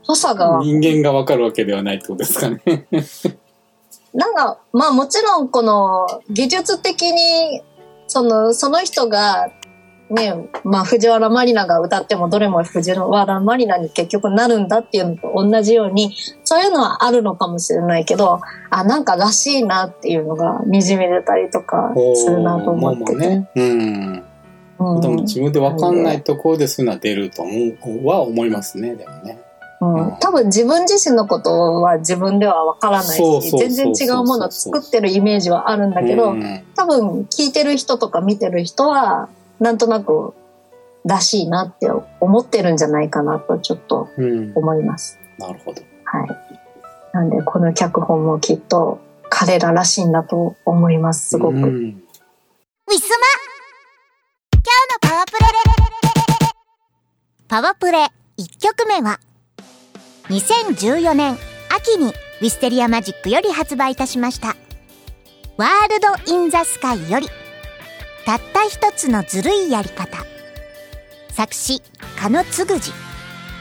[0.06, 2.86] ぽさが、人間がわかるわけではないってことですかね。
[4.12, 7.62] なんか、まあもちろんこの技術的に、
[8.12, 9.50] その、その人が、
[10.10, 23.12] ね、まあ藤原マリナが歌ってもどれも藤原マリナに結局なるんだっていうのと同じように、そういうのはあるのかもしれないけど、あ、なんからしいなっていうのが滲み出たりとかするなと思ってて。
[23.14, 23.50] まね。
[23.56, 24.24] うん。
[24.78, 29.41] うんでも自分でわかんないところでそういうのは出ると思うは思いますね、でもね。
[29.82, 39.28] うん、多分自分自身のことは自分ではわからないし全然違うものを作ってるイメージはあるんだけど、うん多分聞いてる人とか見てる人は
[39.60, 40.34] なんとなく
[41.04, 41.88] らしいなって
[42.20, 44.52] 思ってるんじゃないかなとちょっとうん。
[44.54, 45.18] 思います。
[45.38, 45.82] なるほど。
[46.04, 46.28] はい。
[47.12, 51.30] なんでこの脚本もきっと彼ららしいんだと思います。
[51.30, 51.56] すごく。
[51.56, 53.26] うんウィスマ
[54.52, 55.46] 今日のパワープレ
[57.48, 59.20] パワープレ1曲目は
[60.32, 61.36] 2014年
[61.68, 64.56] 秋にウィステリアマジックより発売いたしました。
[65.58, 67.28] ワールド・イン・ザ・スカイより
[68.24, 70.24] たった一つのずるいやり方。
[71.30, 71.82] 作詞
[72.18, 72.92] 加野つぐじ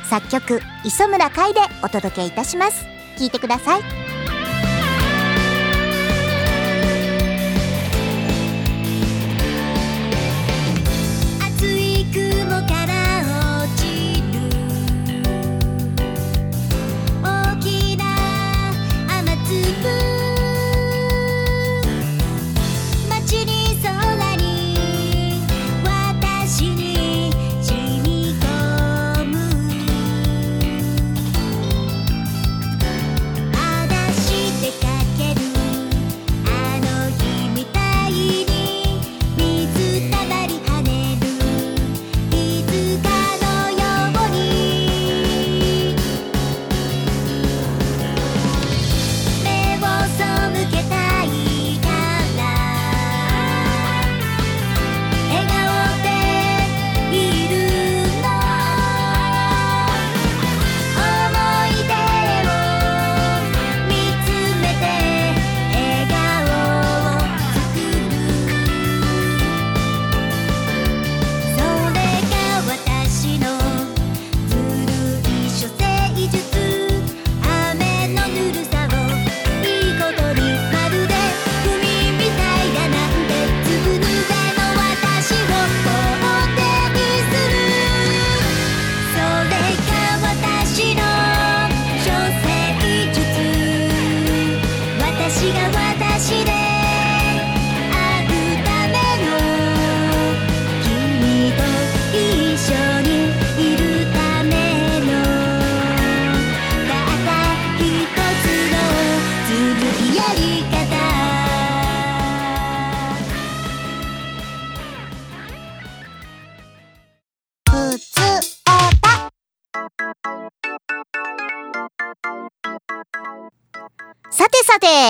[0.09, 2.85] 作曲磯村海でお届けいたします。
[3.17, 3.81] 聞いてください。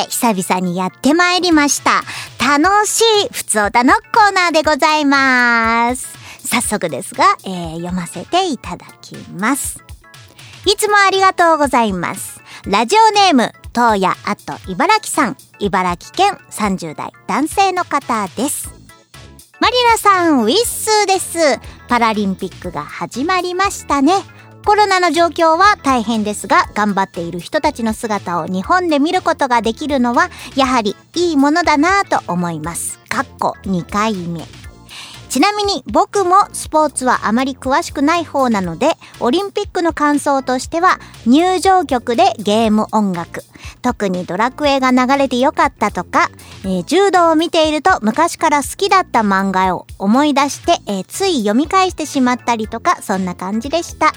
[0.10, 2.04] 久々にやってまいりました。
[2.40, 6.08] 楽しいふつおたのコーナーでございます。
[6.46, 9.84] 早速ですが、えー読ませていただきます。
[10.66, 12.42] いつもありがとうございます。
[12.66, 18.70] ラジオネーム、東野あと茨城さん、茨城県30代男性の方です。
[19.60, 21.60] マリラさん、ウィッスーです。
[21.88, 24.14] パラリンピックが始まりましたね。
[24.66, 33.00] コロナの状況は大変ですが、頑張っている人たちの姿を日本で見ることができるのは、やはりいいものだなぁと思います。
[33.10, 34.46] かっこ2回目。
[35.30, 43.44] ちなみに僕もスポーツはあまり詳しくない方なので、オリンピックの感想としては、入場曲でゲーム音楽。
[43.82, 46.30] 特にドラクエが流れてよかったとか、
[46.64, 54.14] えー柔道を見ていると昔から好きだった漫画を思い出して、えーつい読み返してしまったりとか、そんな感じでした。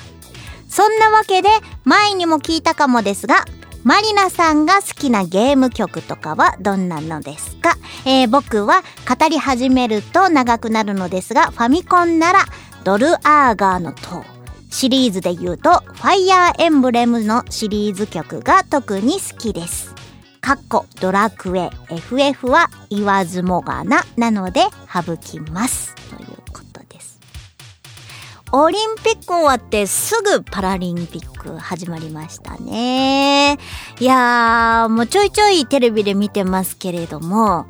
[0.75, 1.49] そんなわけで、
[1.85, 3.45] 前にも聞いたかもですが、
[3.85, 12.41] マリナさんが好きなゲーム曲とかはどんなのですか、えー僕は語り始めると長くなるのですが、ファミコンなら
[12.83, 14.25] ドルアーガーの塔。
[14.69, 19.95] シリーズで言うと、ファイヤーエンブレムのシリーズ曲が特に好きです。
[20.41, 25.95] かっこドラクエ FF は言わずもがななので省きます。
[25.95, 26.24] ということです。
[28.57, 33.59] オリンピック終わってすぐパラリンピック始まりましたね。
[33.99, 37.67] いやー、もうちょいちょいテレビで見てますけれども、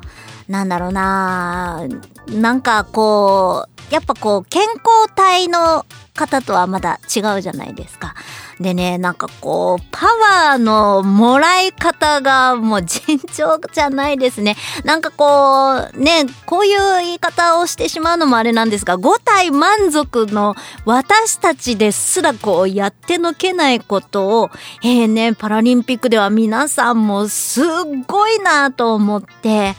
[0.47, 1.87] なんだろうな
[2.27, 8.13] なんかこう、やっぱこう、健康体の方とはまだ違うじゃないですか。
[8.59, 14.55] でね、なんかこう、パワーのもらい方がもう尋常じゃないですね。
[14.85, 24.49] なんかこう、ね、こういう言い方をしてしまうのもあれなんですが、5体満足の私たちですらこうやってのけないことを、
[24.83, 27.65] えーね、パラリンピックでは皆さんもすっ
[28.07, 29.75] ごいなと思って、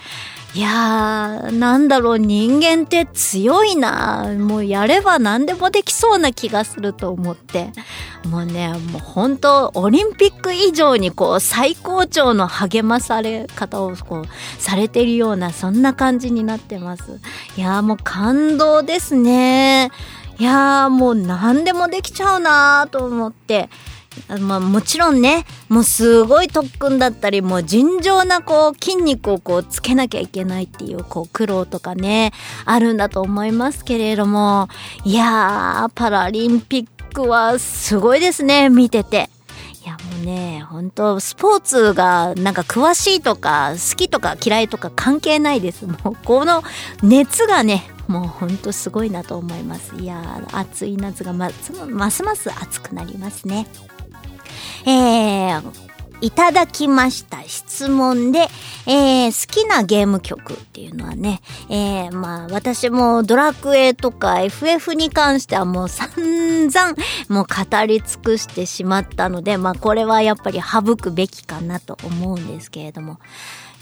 [0.57, 4.35] いやー、なんだろう、人間って強いな。
[4.39, 7.73] もうやれば何でもできそうな気がすると思って。
[8.27, 14.27] もうね、もう本当オリンピック以上にこう、最高潮の励まされ方をこう、
[14.59, 17.21] されてるような、そんな感じになってます。
[17.59, 19.91] いやーもう感動ですね。
[20.39, 23.69] いやーもう何でもできちゃうなーと思って。
[24.41, 32.33] まあもちろんね、もうすごい特訓だったり、もう尋常なこう筋肉をこうつけなきゃいけないっていうこう苦労とかね、
[32.65, 34.69] あるんだと思いますけれども、
[35.05, 39.31] いやー、パラリンピックはすごいですね、見てて。
[39.85, 45.87] いやもうね、本当スポーツがなんか詳しいとか好きとか嫌いとか関係ないです。
[45.87, 46.65] もうこの
[47.05, 49.95] 熱がね、もうほんとすごいなと思います。
[49.97, 51.51] いやー、暑い夏がま
[51.89, 53.69] ますます暑くなりますね。
[54.87, 55.87] えー、
[56.21, 58.47] いただきました質問で、
[58.87, 66.95] えー、好きなゲーム曲っていうのはね、えー、まあ私もドラクエとか FF に関してはもう散々
[67.29, 73.19] もう語り尽くしてしまったので、まあこれはやっぱり省くべきかなと思うんですけれども。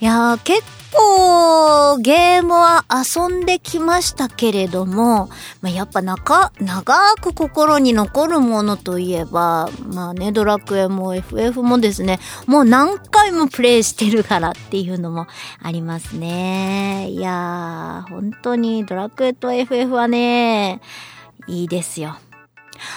[0.04, 0.62] いやー、結
[0.92, 5.30] 構ゲームは遊んできましたけれども、
[5.62, 15.26] まあ、やっぱ長、長く心に残るものといえば、まあね、ドラクエも FF もですね、もう何回もプレイしてるからっていうのも
[15.62, 17.08] ありますね。
[17.08, 20.82] いやー、本当にドラクエと FF はね、
[21.46, 22.18] いいですよ。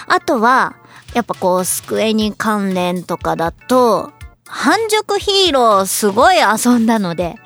[0.08, 0.76] あとは、
[1.14, 4.12] やっぱこう、スクエニ関連とかだと、
[4.48, 7.36] 半熟ヒーローすごい遊んだので、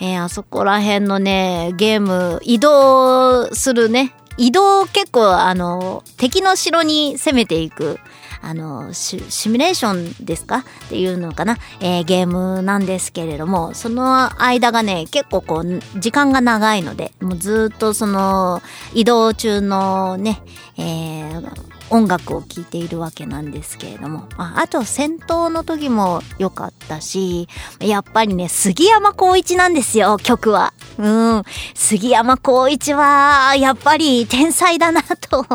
[0.00, 7.98] えーあそこら辺のね、ゲーム、移動するね、移動結構あの、敵の城に攻めていく、
[8.40, 10.58] あの、シシミュレーションですか？
[10.58, 18.62] っていうのかな、えーゲームなんですけれども、その間がね、結構こう、時間が長いので、もうずっとその、
[18.94, 20.42] 移動中のね、
[20.76, 27.48] えー音楽を聴いているわけなんですけれども、ああと戦闘の時も良かったし、
[27.80, 30.72] やっぱりね、杉山浩一なんですよ、曲は。
[30.98, 31.42] うん。
[31.74, 35.46] 杉山浩一は、やっぱり天才だなと。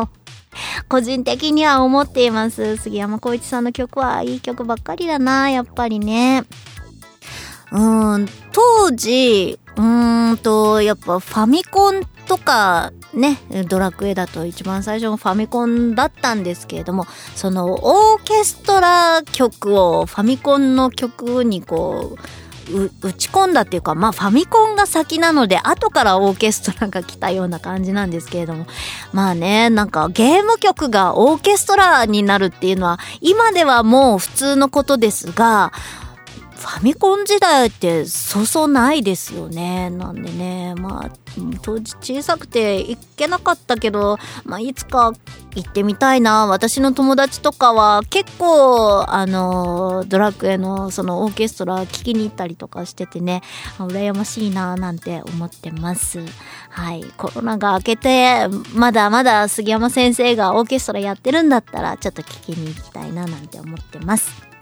[0.88, 2.76] 個人的には思っています。
[2.76, 6.44] 杉山浩一さんの曲はいい曲ばっかりだな、やっぱりね。
[7.72, 22.18] うん、当時、うーんと、やっぱファミコンとか、ね、ドラクエだと一番最初のファミコンだったんですけれども、そのオーケストラ曲をファミコンの曲にこう、
[22.72, 28.66] う打ち込んだっていうか、まあファミコンが先なので、後からオーケストラが来たような感じなんですけれども、
[29.12, 35.72] まあね、なんかゲーム曲がオーケストラになるっていうのは、今ではもう普通のことですが、
[36.56, 39.90] ファミコン時代ってそうそうないですよね。
[39.90, 41.10] なんでね、まあ、
[41.62, 45.12] 当時小さくて行けなかったけど、まあ、いつか
[45.54, 46.46] 行ってみたいな。
[46.46, 53.42] 私の友達とかは結構、あの、ドラクエのそのオーケストラ聞きに行ったりとかしててね、
[53.78, 56.20] 羨ましいななんて思ってます。
[56.70, 57.04] はい。
[57.16, 64.53] コロナが明けて、まだまだ杉山先生がオーケストラやってるんだったら、ちょっと聞きに行きたいななんて思ってます。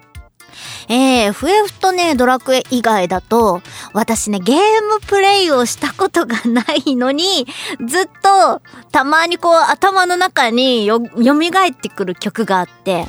[0.89, 3.63] えー、FF とね、ドラクエ以外だと、
[3.93, 7.47] 私ね、ゲームプレイをしたことがないのに、
[7.87, 8.61] ずっと、
[8.91, 13.07] たまにこう、頭の中によ、蘇ってくる曲があって、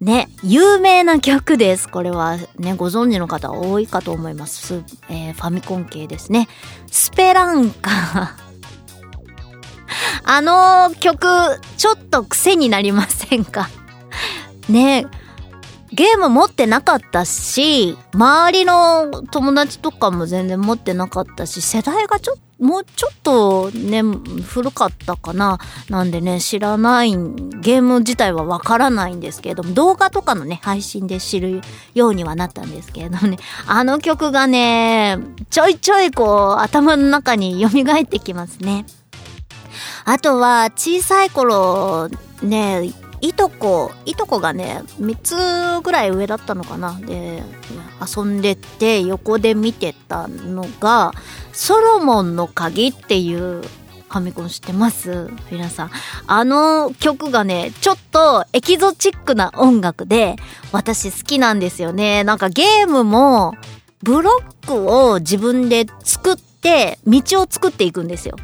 [0.00, 1.86] ね、有名な曲です。
[1.86, 4.82] これはね、ご存知の方多いかと思います。
[5.10, 6.48] えーファミコン系ですね。
[6.90, 8.36] スペランカ。
[10.24, 11.26] あの曲、
[11.76, 13.68] ちょっと癖になりませんか？
[14.70, 15.06] ね
[16.00, 24.02] ゲーム持ってなかったし、周りの友達とかも全然持ってなかったし、世代がちょもうちょっとね、
[24.42, 25.58] 古かったかな。
[25.90, 31.60] なんでね、知らない、ゲーム自体はわからないんですけれども、動画とかのね、配信で知る
[31.92, 33.36] ようにはなったんですけれどもね、
[33.66, 35.18] あの曲がね、
[35.50, 38.86] ちょいちょいこう、頭の中に蘇ってきますね。
[40.06, 42.08] あとは、小さい頃、
[42.42, 42.90] ね、
[43.20, 45.16] いとこ、いとこがね、3
[45.78, 46.98] つぐらい上だったのかな。
[47.00, 47.42] で、
[48.16, 51.12] 遊んでて、横で見てたのが、
[51.52, 55.30] ソロモンの鍵っていうファミコン知ってます？
[55.50, 55.90] 皆さん。
[56.26, 60.36] あの曲がね、ちょっとエキゾチックな音楽で、
[60.72, 62.24] 私好きなんですよね。
[62.24, 63.54] なんかゲームも、
[64.02, 68.36] ブロックを自分で作って、道を作っていくんですよ。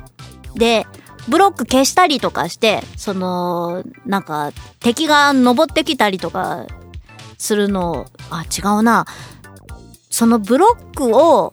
[0.55, 0.87] で、
[1.29, 6.67] ブロック消したりとかして、その、なんか、敵が登ってきたりとか
[7.39, 9.07] するのを、あ、違うな。
[10.11, 11.53] そのブロックを、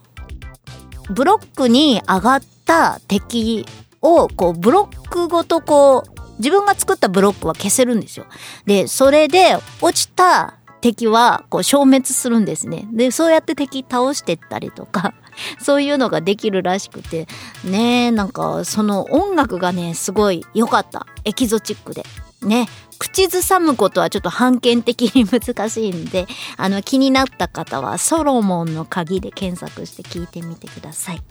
[1.10, 3.66] ブロックに上がった敵
[4.00, 8.26] を、こう、ブロックごとこう、自分が作ったブロックは消せるんですよ。
[8.66, 12.86] で、それで、落ちた敵は、こう、消滅するんですね。
[12.92, 15.14] で、そうやって敵倒してったりとか、
[15.60, 17.26] そういうのができるらしくて、
[17.64, 21.06] ねなんか、その音楽がね、すごい良かった。
[21.24, 22.04] エキゾチックで。
[22.42, 22.68] ね、
[22.98, 26.26] 口ずさむことはちょっと判権的に難しいんで、
[26.56, 31.22] あの、気になった方は、ソロモンの鍵で検索して聞いてみてください。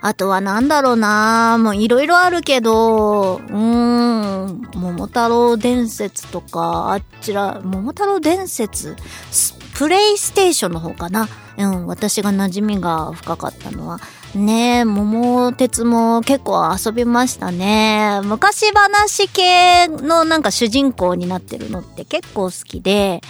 [0.00, 8.96] あとはなんだろうなもういろいろあるけど、うーん、桃太郎伝説とか、あっちら、桃太郎伝説、
[9.30, 11.26] スプレイステーションの方かな。
[11.56, 13.98] うん、私が馴染みが深かったのは。
[14.34, 18.20] ねえ、桃鉄も結構遊びましたね。
[18.24, 23.22] 昔話系のなんか主人公になってるのって結構好きで、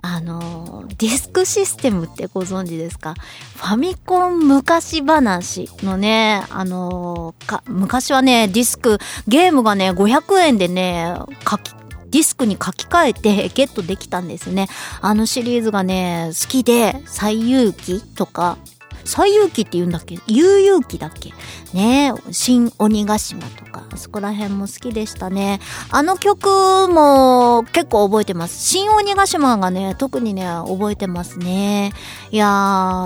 [0.00, 3.14] あの、ディスクシステムってご存知ですか？
[3.56, 11.12] ファミコン昔話のね、あの、か、昔はね、ディスク、ゲームがね、500円でね、
[11.44, 11.72] 書き、
[12.10, 14.68] ディスクに書き換えてゲットできたんですね。
[15.00, 18.58] あのシリーズがね、好きで、最遊記とか、
[19.04, 20.18] 最遊記って言うんだっけ？
[20.26, 21.32] 悠々記だっけ？
[21.72, 25.60] ね新鬼ヶ島とか、そこら辺も好きでしたね。
[25.90, 28.62] あの曲も結構覚えてます。
[28.62, 31.92] 新鬼ヶ島がね、特にね、覚えてますね。
[32.30, 32.48] いや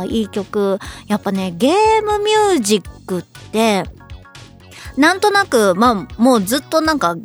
[0.05, 0.78] ー、いい曲。
[1.07, 3.84] やっぱね、ゲームミュージックって、
[4.96, 7.16] なんとなく、まあ、もうずっとなんか、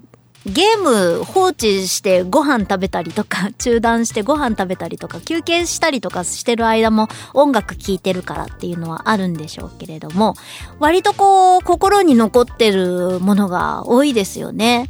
[0.48, 10.36] ゲーム放置してご飯食べたりとか、中断してご飯食べたりとか、休憩したりとかしてる間も音楽聴いてるからっていうのはあるんでしょうけれども、
[10.80, 14.90] 割とこう、心に残ってるものが多いですよね。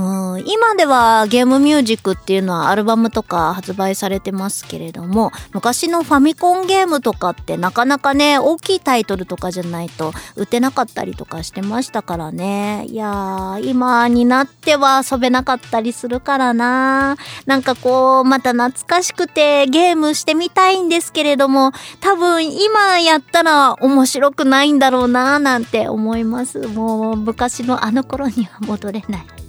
[0.00, 12.86] うん、今ではゲームミュージックっていうのはアルバムとか発売されてますけれども、昔のファミコンゲームとかってなかなかね、大きいタイトルとかじゃないと売ってなかったりとかしてましたからね。
[12.86, 17.16] いやー、今になっては遊べなかったりするからな。
[17.46, 26.68] なんかこう、また懐かしくてゲームしてみたいんですけれども、多分今やったら面白くないんだろうな、なんて思います。
[26.68, 29.39] もう昔のあの頃には戻れない。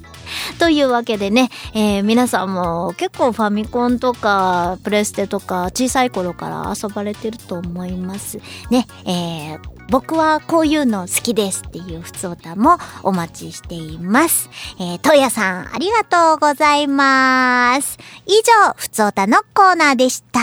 [0.59, 8.39] というわけでね、えー皆さんも結構ファミコンとかプレステとか小さい頃から遊ばれてると思います。
[8.69, 14.49] ね、えー僕はこういうの好きですっていうふつおたもお待ちしています。
[14.79, 17.97] えー、とやさん、ありがとうございます。
[18.25, 18.31] 以
[18.65, 20.39] 上、ふつおたのコーナーでした。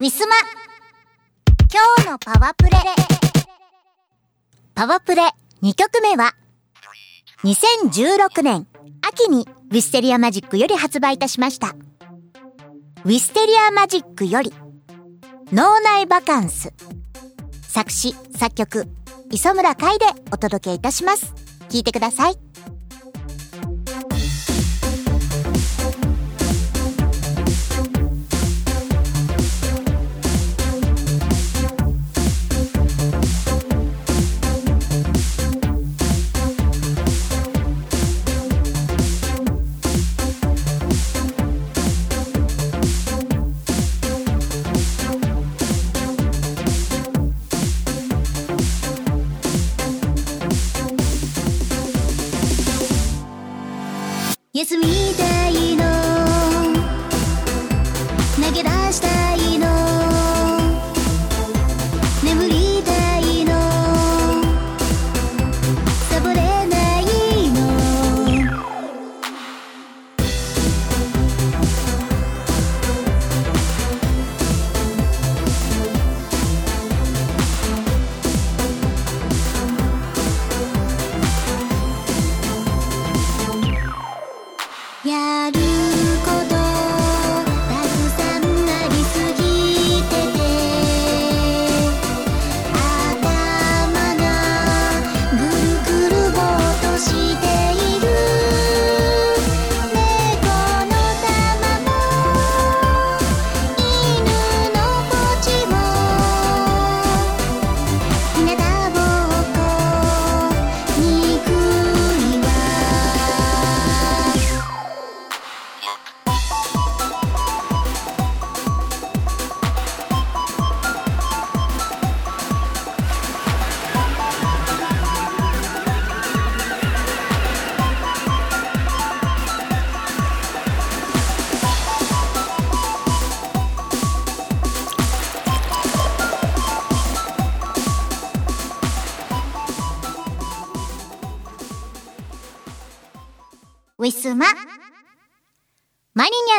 [0.00, 0.34] ウィスマ
[1.72, 2.70] 今日のパワプレ
[4.74, 5.22] パワプレ
[5.62, 6.34] 2曲目は
[7.44, 8.66] 2016年
[9.12, 11.74] 秋にウィステリアマジックより発売いたしました。
[13.04, 14.52] ウィステリアマジックより
[15.52, 16.72] 脳内バカンス
[17.62, 18.86] 作詞作曲
[19.30, 21.34] 磯村海でお届けいたします。
[21.70, 22.49] 聞いてください。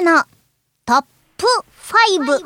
[0.02, 0.24] の
[0.86, 1.04] トッ
[1.38, 1.46] プ
[1.78, 2.42] 5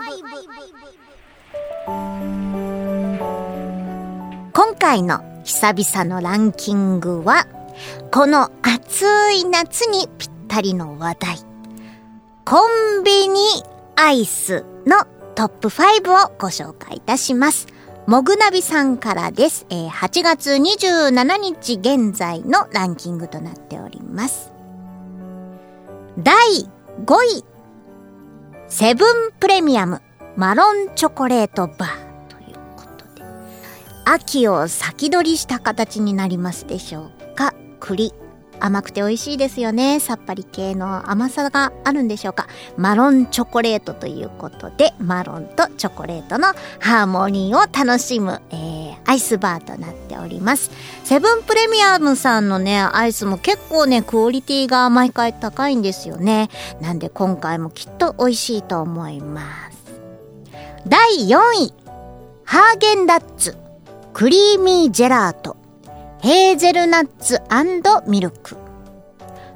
[4.51, 7.47] 今回の久々のランキングは
[8.11, 9.03] この暑
[9.33, 11.37] い夏にぴったりの話題
[12.43, 13.39] コンビニ
[13.95, 17.67] アイスのトップ5をご紹介いたします。
[18.07, 19.65] もぐなびさんからです。
[19.69, 24.51] えー8月27日現在のランキングとなっております。
[26.17, 26.35] 第
[27.03, 27.43] 5位。
[28.69, 30.01] セブンプレミアム
[30.37, 33.21] マロンチョコレートバーということで。
[34.05, 37.53] 秋を先取りした形になりますでしょうか。
[37.81, 38.13] 栗。
[38.59, 39.99] 甘くて美味しいですよね。
[39.99, 42.47] さっぱり系の甘さがあるんでしょうか。
[42.77, 46.47] マロンチョコレートということで、マロンとチョコレートの
[46.79, 50.71] ハーモニーを楽しむ、えー、アイスバーとなっております。
[51.03, 56.49] セブンプレミアムさんのね、アイスも結構ね、クオリティが毎回高いんですよね。
[56.81, 59.41] なんで今回もきっと美味しいと思いま
[59.71, 59.75] す。
[60.87, 61.73] 第4位。
[62.43, 63.57] ハーゲンダッツ。
[64.13, 65.57] クリーミージェラート。
[66.25, 67.39] ヘーゼルナッツ
[68.09, 68.57] ミルク。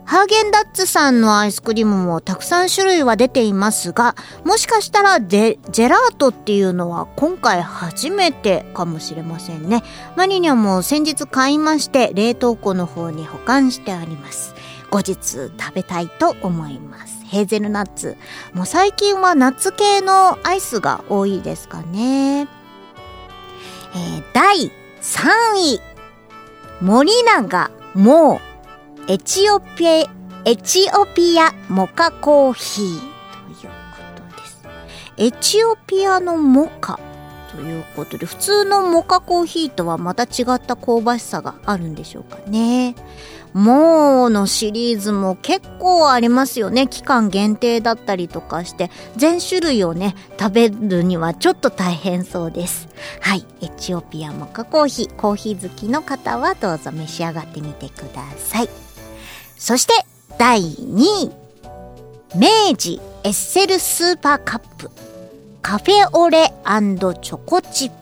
[0.05, 9.81] ハーゲンダッツさんのアイスクリームもたくさん種類は出ていますが、もしかしたらジェラートっていうのは今回初めてかもしれませんね。
[10.15, 14.53] マニニャも先日買いまして冷凍庫の方に保管してあります。
[14.91, 17.25] 後日食べたいと思います。
[17.25, 18.15] ヘーゼルナッツ。
[18.53, 22.41] もう最近はナッツ系のアイスが多いですかね。
[22.41, 25.88] えー第3位。
[26.81, 29.91] 森永もうエチオピア、
[30.45, 34.63] エチオピアモカコーヒーということです。
[35.17, 36.97] エチオピアのモカ
[37.51, 42.95] ということで、普通のモカコーヒーとはまた違った香ばしさがあるんでしょうかね。
[43.53, 46.87] MOW のシリーズも結構ありますよね。
[46.87, 52.87] 期間限定だったりとかして、全種類をね、食べるにはちょっと大変そうです。
[53.21, 53.45] はい。
[53.61, 55.15] エチオピアモカコーヒー。
[55.15, 58.69] コーヒー好きの方はどうぞ召し上がってみてください。
[59.57, 59.93] そして、
[60.37, 61.31] 第2位
[62.35, 64.91] 明治エッセルスーパーカップ
[65.61, 67.98] カフェオレチョコチップ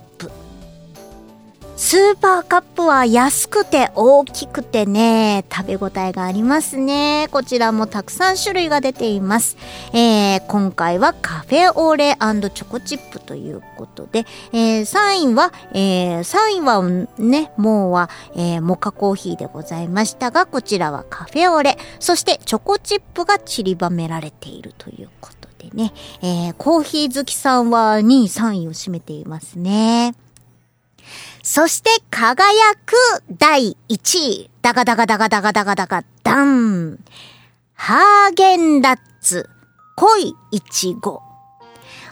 [1.79, 7.27] スーパーカップは安くて大きくてね、食べ応えがありますね。
[7.29, 9.57] こちらもたくさん種類が出ています。
[9.93, 30.15] えー、今回はカフェオレチョコチップということで、えー、3位は、えー、3位はね、もうは、えー、モカコーヒーでございましたが、こちらはカフェオレ、そしてチョコチップが散りばめられているということでね、えー、コーヒー好きさんは2位、3位を占めていますね。
[31.49, 32.93] そして輝く
[33.31, 34.49] 第1位。
[34.61, 36.99] ダガダガダガダガダガダガダン。
[37.73, 39.49] ハーゲンダッツ
[39.95, 41.21] 濃いいちご。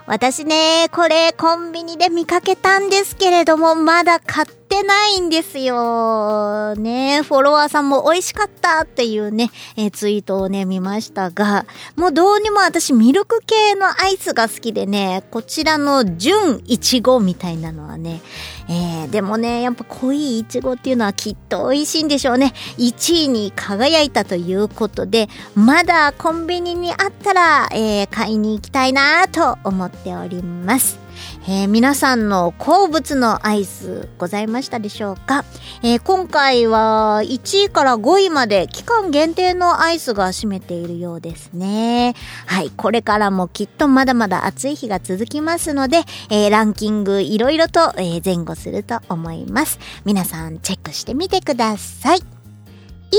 [0.07, 6.75] 私ね、これコンビニで見かけたんですけれども、まだ買ってないんですよ。
[6.75, 11.65] ね、フォロワーさんも美味しかったっていうね、えー、ツイートをね、見ましたが、
[11.95, 18.21] もうどうにも私ミルク系のアイスが好きでね、こちらの純いちごみたいなのはね、
[18.67, 22.53] えー、でもね、やっぱ濃いいちごっていうのはきっと美味しいんでしょうね。
[22.77, 31.04] 1位に輝いたということで、まだコンビニにあったら、えー、買いに行きたいなと思っております。
[31.47, 35.45] えー、皆さんの好物のアイスございましたでしょうか、
[35.83, 42.15] えー、今回は1位から5位まで期間限定のアイスが占めているようですね。
[42.47, 45.97] はい、これからもきっとまだまだ暑い日が続きますので、
[46.31, 49.79] えー、ランキングいろいろと、え前後すると思います。
[50.03, 52.19] 皆さんチェックしてみてください。
[52.19, 52.23] 以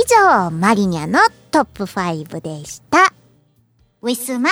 [0.08, 1.20] 上、マリニャの
[1.52, 3.12] トップ5でした。
[4.02, 4.50] ウィスマ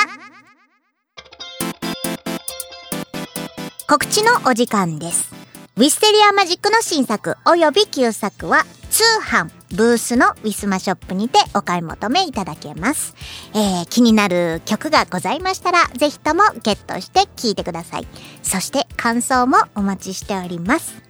[3.87, 5.31] 告知のお時間です。
[5.77, 13.15] ウィステリアマジックの新作及び旧作は通販ブースのウィスマショップにてお買い求めいただけます。
[13.55, 18.07] えー、気になる曲がございましたらぜひともゲットして聴いてください。
[18.43, 21.04] そして感想もお待ちしております。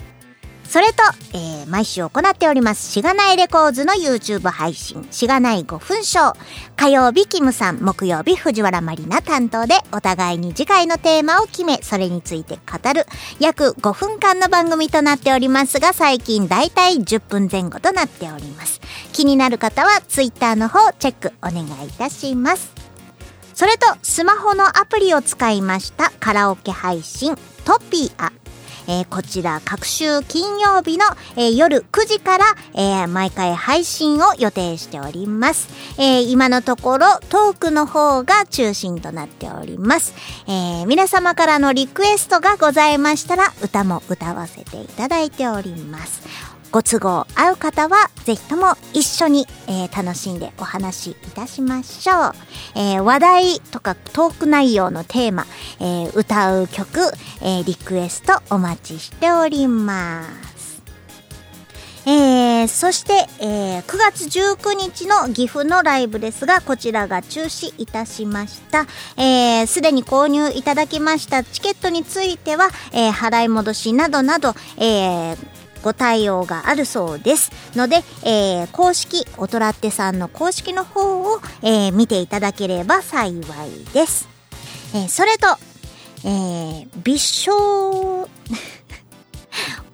[0.69, 1.03] それと、
[1.35, 6.37] えー、毎週行っております、しがないレコーズの YouTube 配信、しがない5分ショー。
[6.77, 13.07] 火曜日、キムさん、木曜日、藤原まりな担当で、お互いに次回のテーマを決め、それについて語る、
[13.39, 18.81] 約5分間の番組となっておりますが、最近だいたい10分前後となっております。
[19.13, 22.73] 気になる方は、Twitter の方、チェックお願いいたします。
[23.55, 28.33] それと、スマホのアプリを使いましたカラオケ配信、トピア。
[28.87, 31.05] えー、こちら各週金曜日の、
[31.37, 35.69] えー、夜9時から、えー、毎回配信を予定しております、
[35.99, 40.15] え今のところトークの方が中心となっております、
[40.49, 46.54] え皆様からのリクエストがございましたら歌も歌わせていただいております。
[46.75, 52.33] ご都合合う方はぜひとも一緒に、えー、楽しんでお話しいたしましょう、
[52.75, 55.47] えー、話題とかトーク内容のテーマ、
[55.79, 56.99] えー、歌う曲、
[57.43, 60.83] えリクエストお待ちしております
[62.07, 68.87] えー、そして、えー、9月19日の岐阜のライブですが、こちらが中止いたしました。
[69.17, 77.53] えー、すでに購入いただきましたチケットについては、えー、払い戻しなどなど、えー、ご対応があるそうです。
[77.77, 83.41] ので、えー、公式おとらってさんの公式の方を、えー、見ていただければ幸い
[83.93, 84.29] です、
[84.95, 85.47] えー、それと、
[86.25, 88.29] えー、美少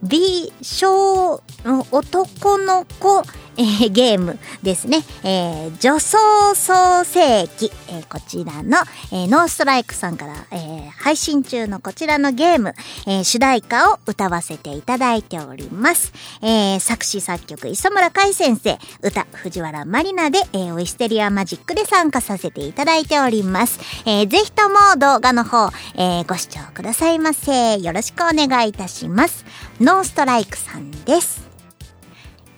[0.03, 1.43] 美少
[1.91, 3.23] 男の子、
[3.57, 5.03] えー、ゲームですね。
[5.23, 8.79] えー、女装創世記、えー、こちらの、
[9.13, 12.75] えー、ノーストライクさんから、えー、配信中のこちらのゲーム、
[13.07, 16.13] えー、主題歌を歌わせていただいております。
[16.41, 23.79] えー、作詞作曲磯村海先生、歌藤原まりなで、えー、ウィステリアマジックで参加させていただいております。
[24.07, 27.79] えー、ぜひとも動画の方、えー、ご視聴くださいませ。
[27.79, 29.45] よろしくお願いいたします。
[29.81, 31.49] ノーストライクさんです。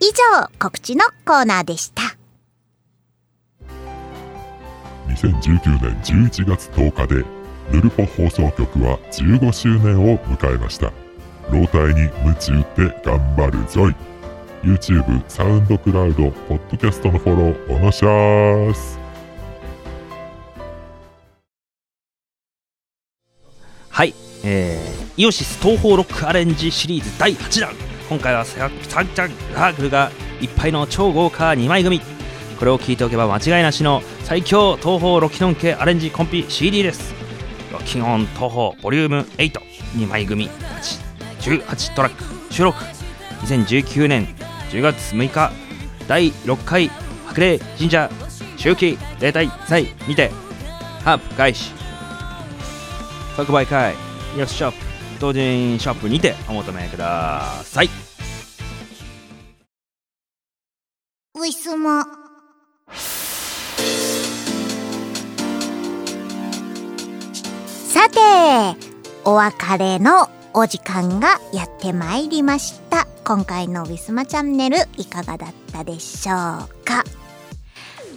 [0.01, 2.03] 以上、告知のコーナーでした。
[5.07, 7.25] 2019年11月10日で
[7.71, 10.93] ヌルポ放送局は15周年を迎えました
[11.51, 13.95] 老体に夢中って頑張るぞい
[14.65, 18.99] YouTube、サウンドクラウド、ポッドキャストのフォローおのしゃーす
[23.91, 24.15] はい、
[24.45, 27.75] えー、イオシス東方ロックアレンジシリーズ第8弾。
[28.09, 30.11] 今回はサンチャンラークルが
[30.41, 32.01] いっぱいの超豪華2枚組。
[32.59, 37.13] これを聞いておけば間違いなしの最強東方ロキノン系アレンジコンピ CD です。
[37.75, 40.49] ロキノン東方ボリューム82枚組
[41.41, 42.25] 18トラック。
[42.51, 42.83] 収録
[43.43, 44.27] 2019年
[44.71, 45.53] 10月6日。
[46.09, 46.91] 第6回
[47.27, 48.11] 白麗神社
[48.57, 50.31] 中期0対3にて
[51.05, 51.71] ハープ開始。
[53.37, 53.95] 即売会
[54.39, 57.89] イオシショップ同人ショップにてお求めください。
[61.35, 62.05] ウィスマ
[67.89, 68.19] さて
[69.25, 73.07] お別れのお時間がやってまいりました。
[73.25, 76.37] 今回のウィスマチャンネルいかがだったでしょう
[76.85, 77.05] か？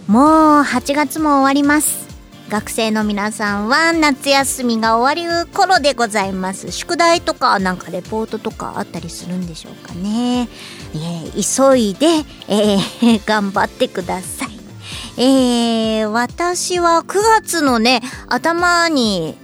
[0.08, 2.05] もう8月も終わります。
[2.50, 6.72] 学生の皆さんは夏休みが終わる頃でございます。
[6.72, 10.48] 宿題とかなんかレポートとかあったりするんでしょうかね、
[10.94, 12.06] えー急いで、
[12.48, 14.56] えー 頑張ってください。
[15.18, 19.38] えー、私は9月のね頭に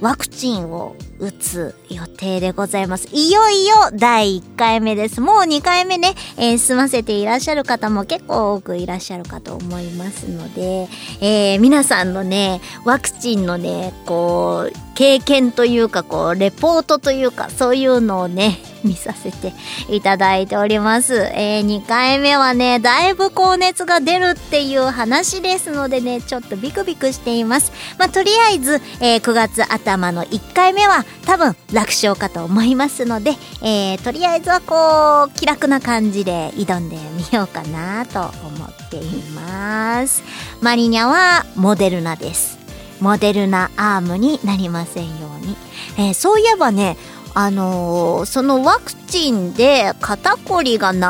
[0.00, 3.08] ワクチンを打つ予定でございます。
[3.12, 5.20] いよいよ第1回目です。
[5.20, 10.88] もう2回目ね、えー済ませていらっしゃる方も結構多くいらっしゃるかと思いますので、
[11.20, 19.52] えー皆さんのね、ワクチンのね、こう、経験というか、こう、レポートというか、そういうのをね、見させて
[19.88, 21.14] いただいております。
[21.34, 27.72] え2回目はね、だいぶ高熱が出るっていう話ですのでね、ちょっとビクビクしています。
[27.98, 33.30] まあ、とりあえず、えー9月頭の1回目は多分楽勝かと思いますので、
[33.62, 40.24] えーとりあえずはこう、気楽な感じで挑んでみようかなと思っています。
[40.60, 42.58] マリニャはモデルナです。
[43.00, 45.56] モデルナアームになりませんように。
[45.98, 46.96] えーそういえばね、
[47.34, 51.02] あのーそのワクチンで肩こりが治っ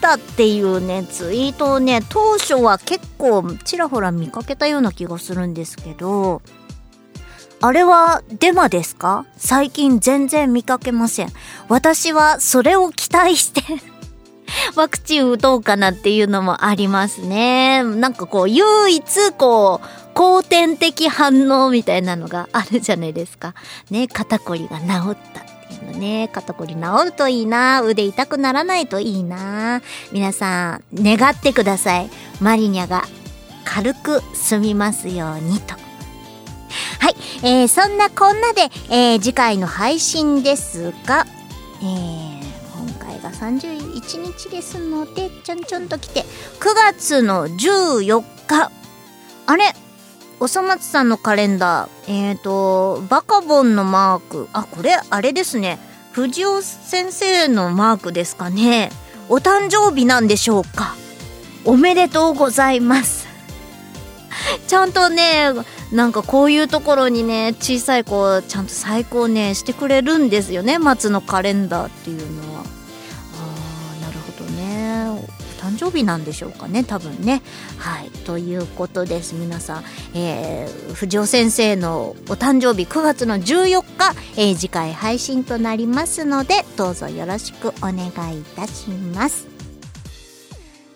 [0.00, 6.42] たっていうね、ツイートをね、当初は結構ちらほら見かけたような気がするんですけど、
[7.64, 9.24] あれはデマですか？
[9.36, 11.28] 最近全然見かけません。
[11.68, 13.62] 私はそれを期待して
[14.74, 17.84] ワクチン打とうかなっていうのもありますね。
[17.84, 23.54] なんかこう、唯一こう、後天的反応みたいなのがあるじゃないですか。
[23.90, 24.88] ね、肩こりが治っ
[25.32, 26.28] たっていうのね。
[26.32, 27.80] 肩こり治るといいな。
[27.80, 29.80] 腕痛くならないといいな。
[30.10, 32.10] 皆さん、願ってください。
[32.40, 33.04] マリニャが
[33.64, 35.81] 軽く済みますようにと。
[37.44, 41.26] えー、そんなこんなで、えー次回の配信ですが、
[41.82, 42.42] えー
[42.74, 46.24] 今回が31日ですので、ちょんちょんと来て、9
[46.74, 48.70] 月の14日、
[49.46, 49.74] あれ？
[50.40, 55.78] おそ松さんのカレンダー、えっ、ー、と、バカボンのマーク、あ、これ、あれですね、
[56.12, 58.90] 藤尾先生のマークですかね。
[59.28, 60.96] お誕生日なんでしょうか。
[61.64, 63.28] おめでとうございます。
[64.66, 65.50] ちゃんとね、
[65.92, 72.60] なんかこういうところにね、小さい子、ちゃんと最高ね、してくれるんですよね、松のカレンダーっていうのは。
[72.60, 75.28] あー、なるほどね。
[75.60, 77.42] 誕生日なんでしょうかね、多分ね。
[77.76, 78.10] はい。
[78.24, 79.84] ということです、皆さん。
[80.14, 89.51] えー、藤尾先生のお誕生日9月の14日、えー次回配信となりますので、どうぞよろしくお願いいたします。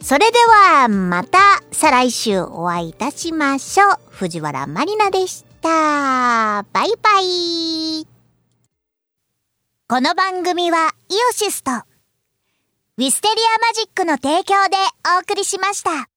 [0.07, 1.39] それでは、また、
[1.73, 3.99] 再来週お会いいたしましょう。
[4.09, 6.65] 藤原まりなでした。
[6.73, 8.07] バイバイ。
[9.89, 14.77] この番組は、イオシスと、ウィステリアマジックの提供で
[15.17, 16.09] お送りしました。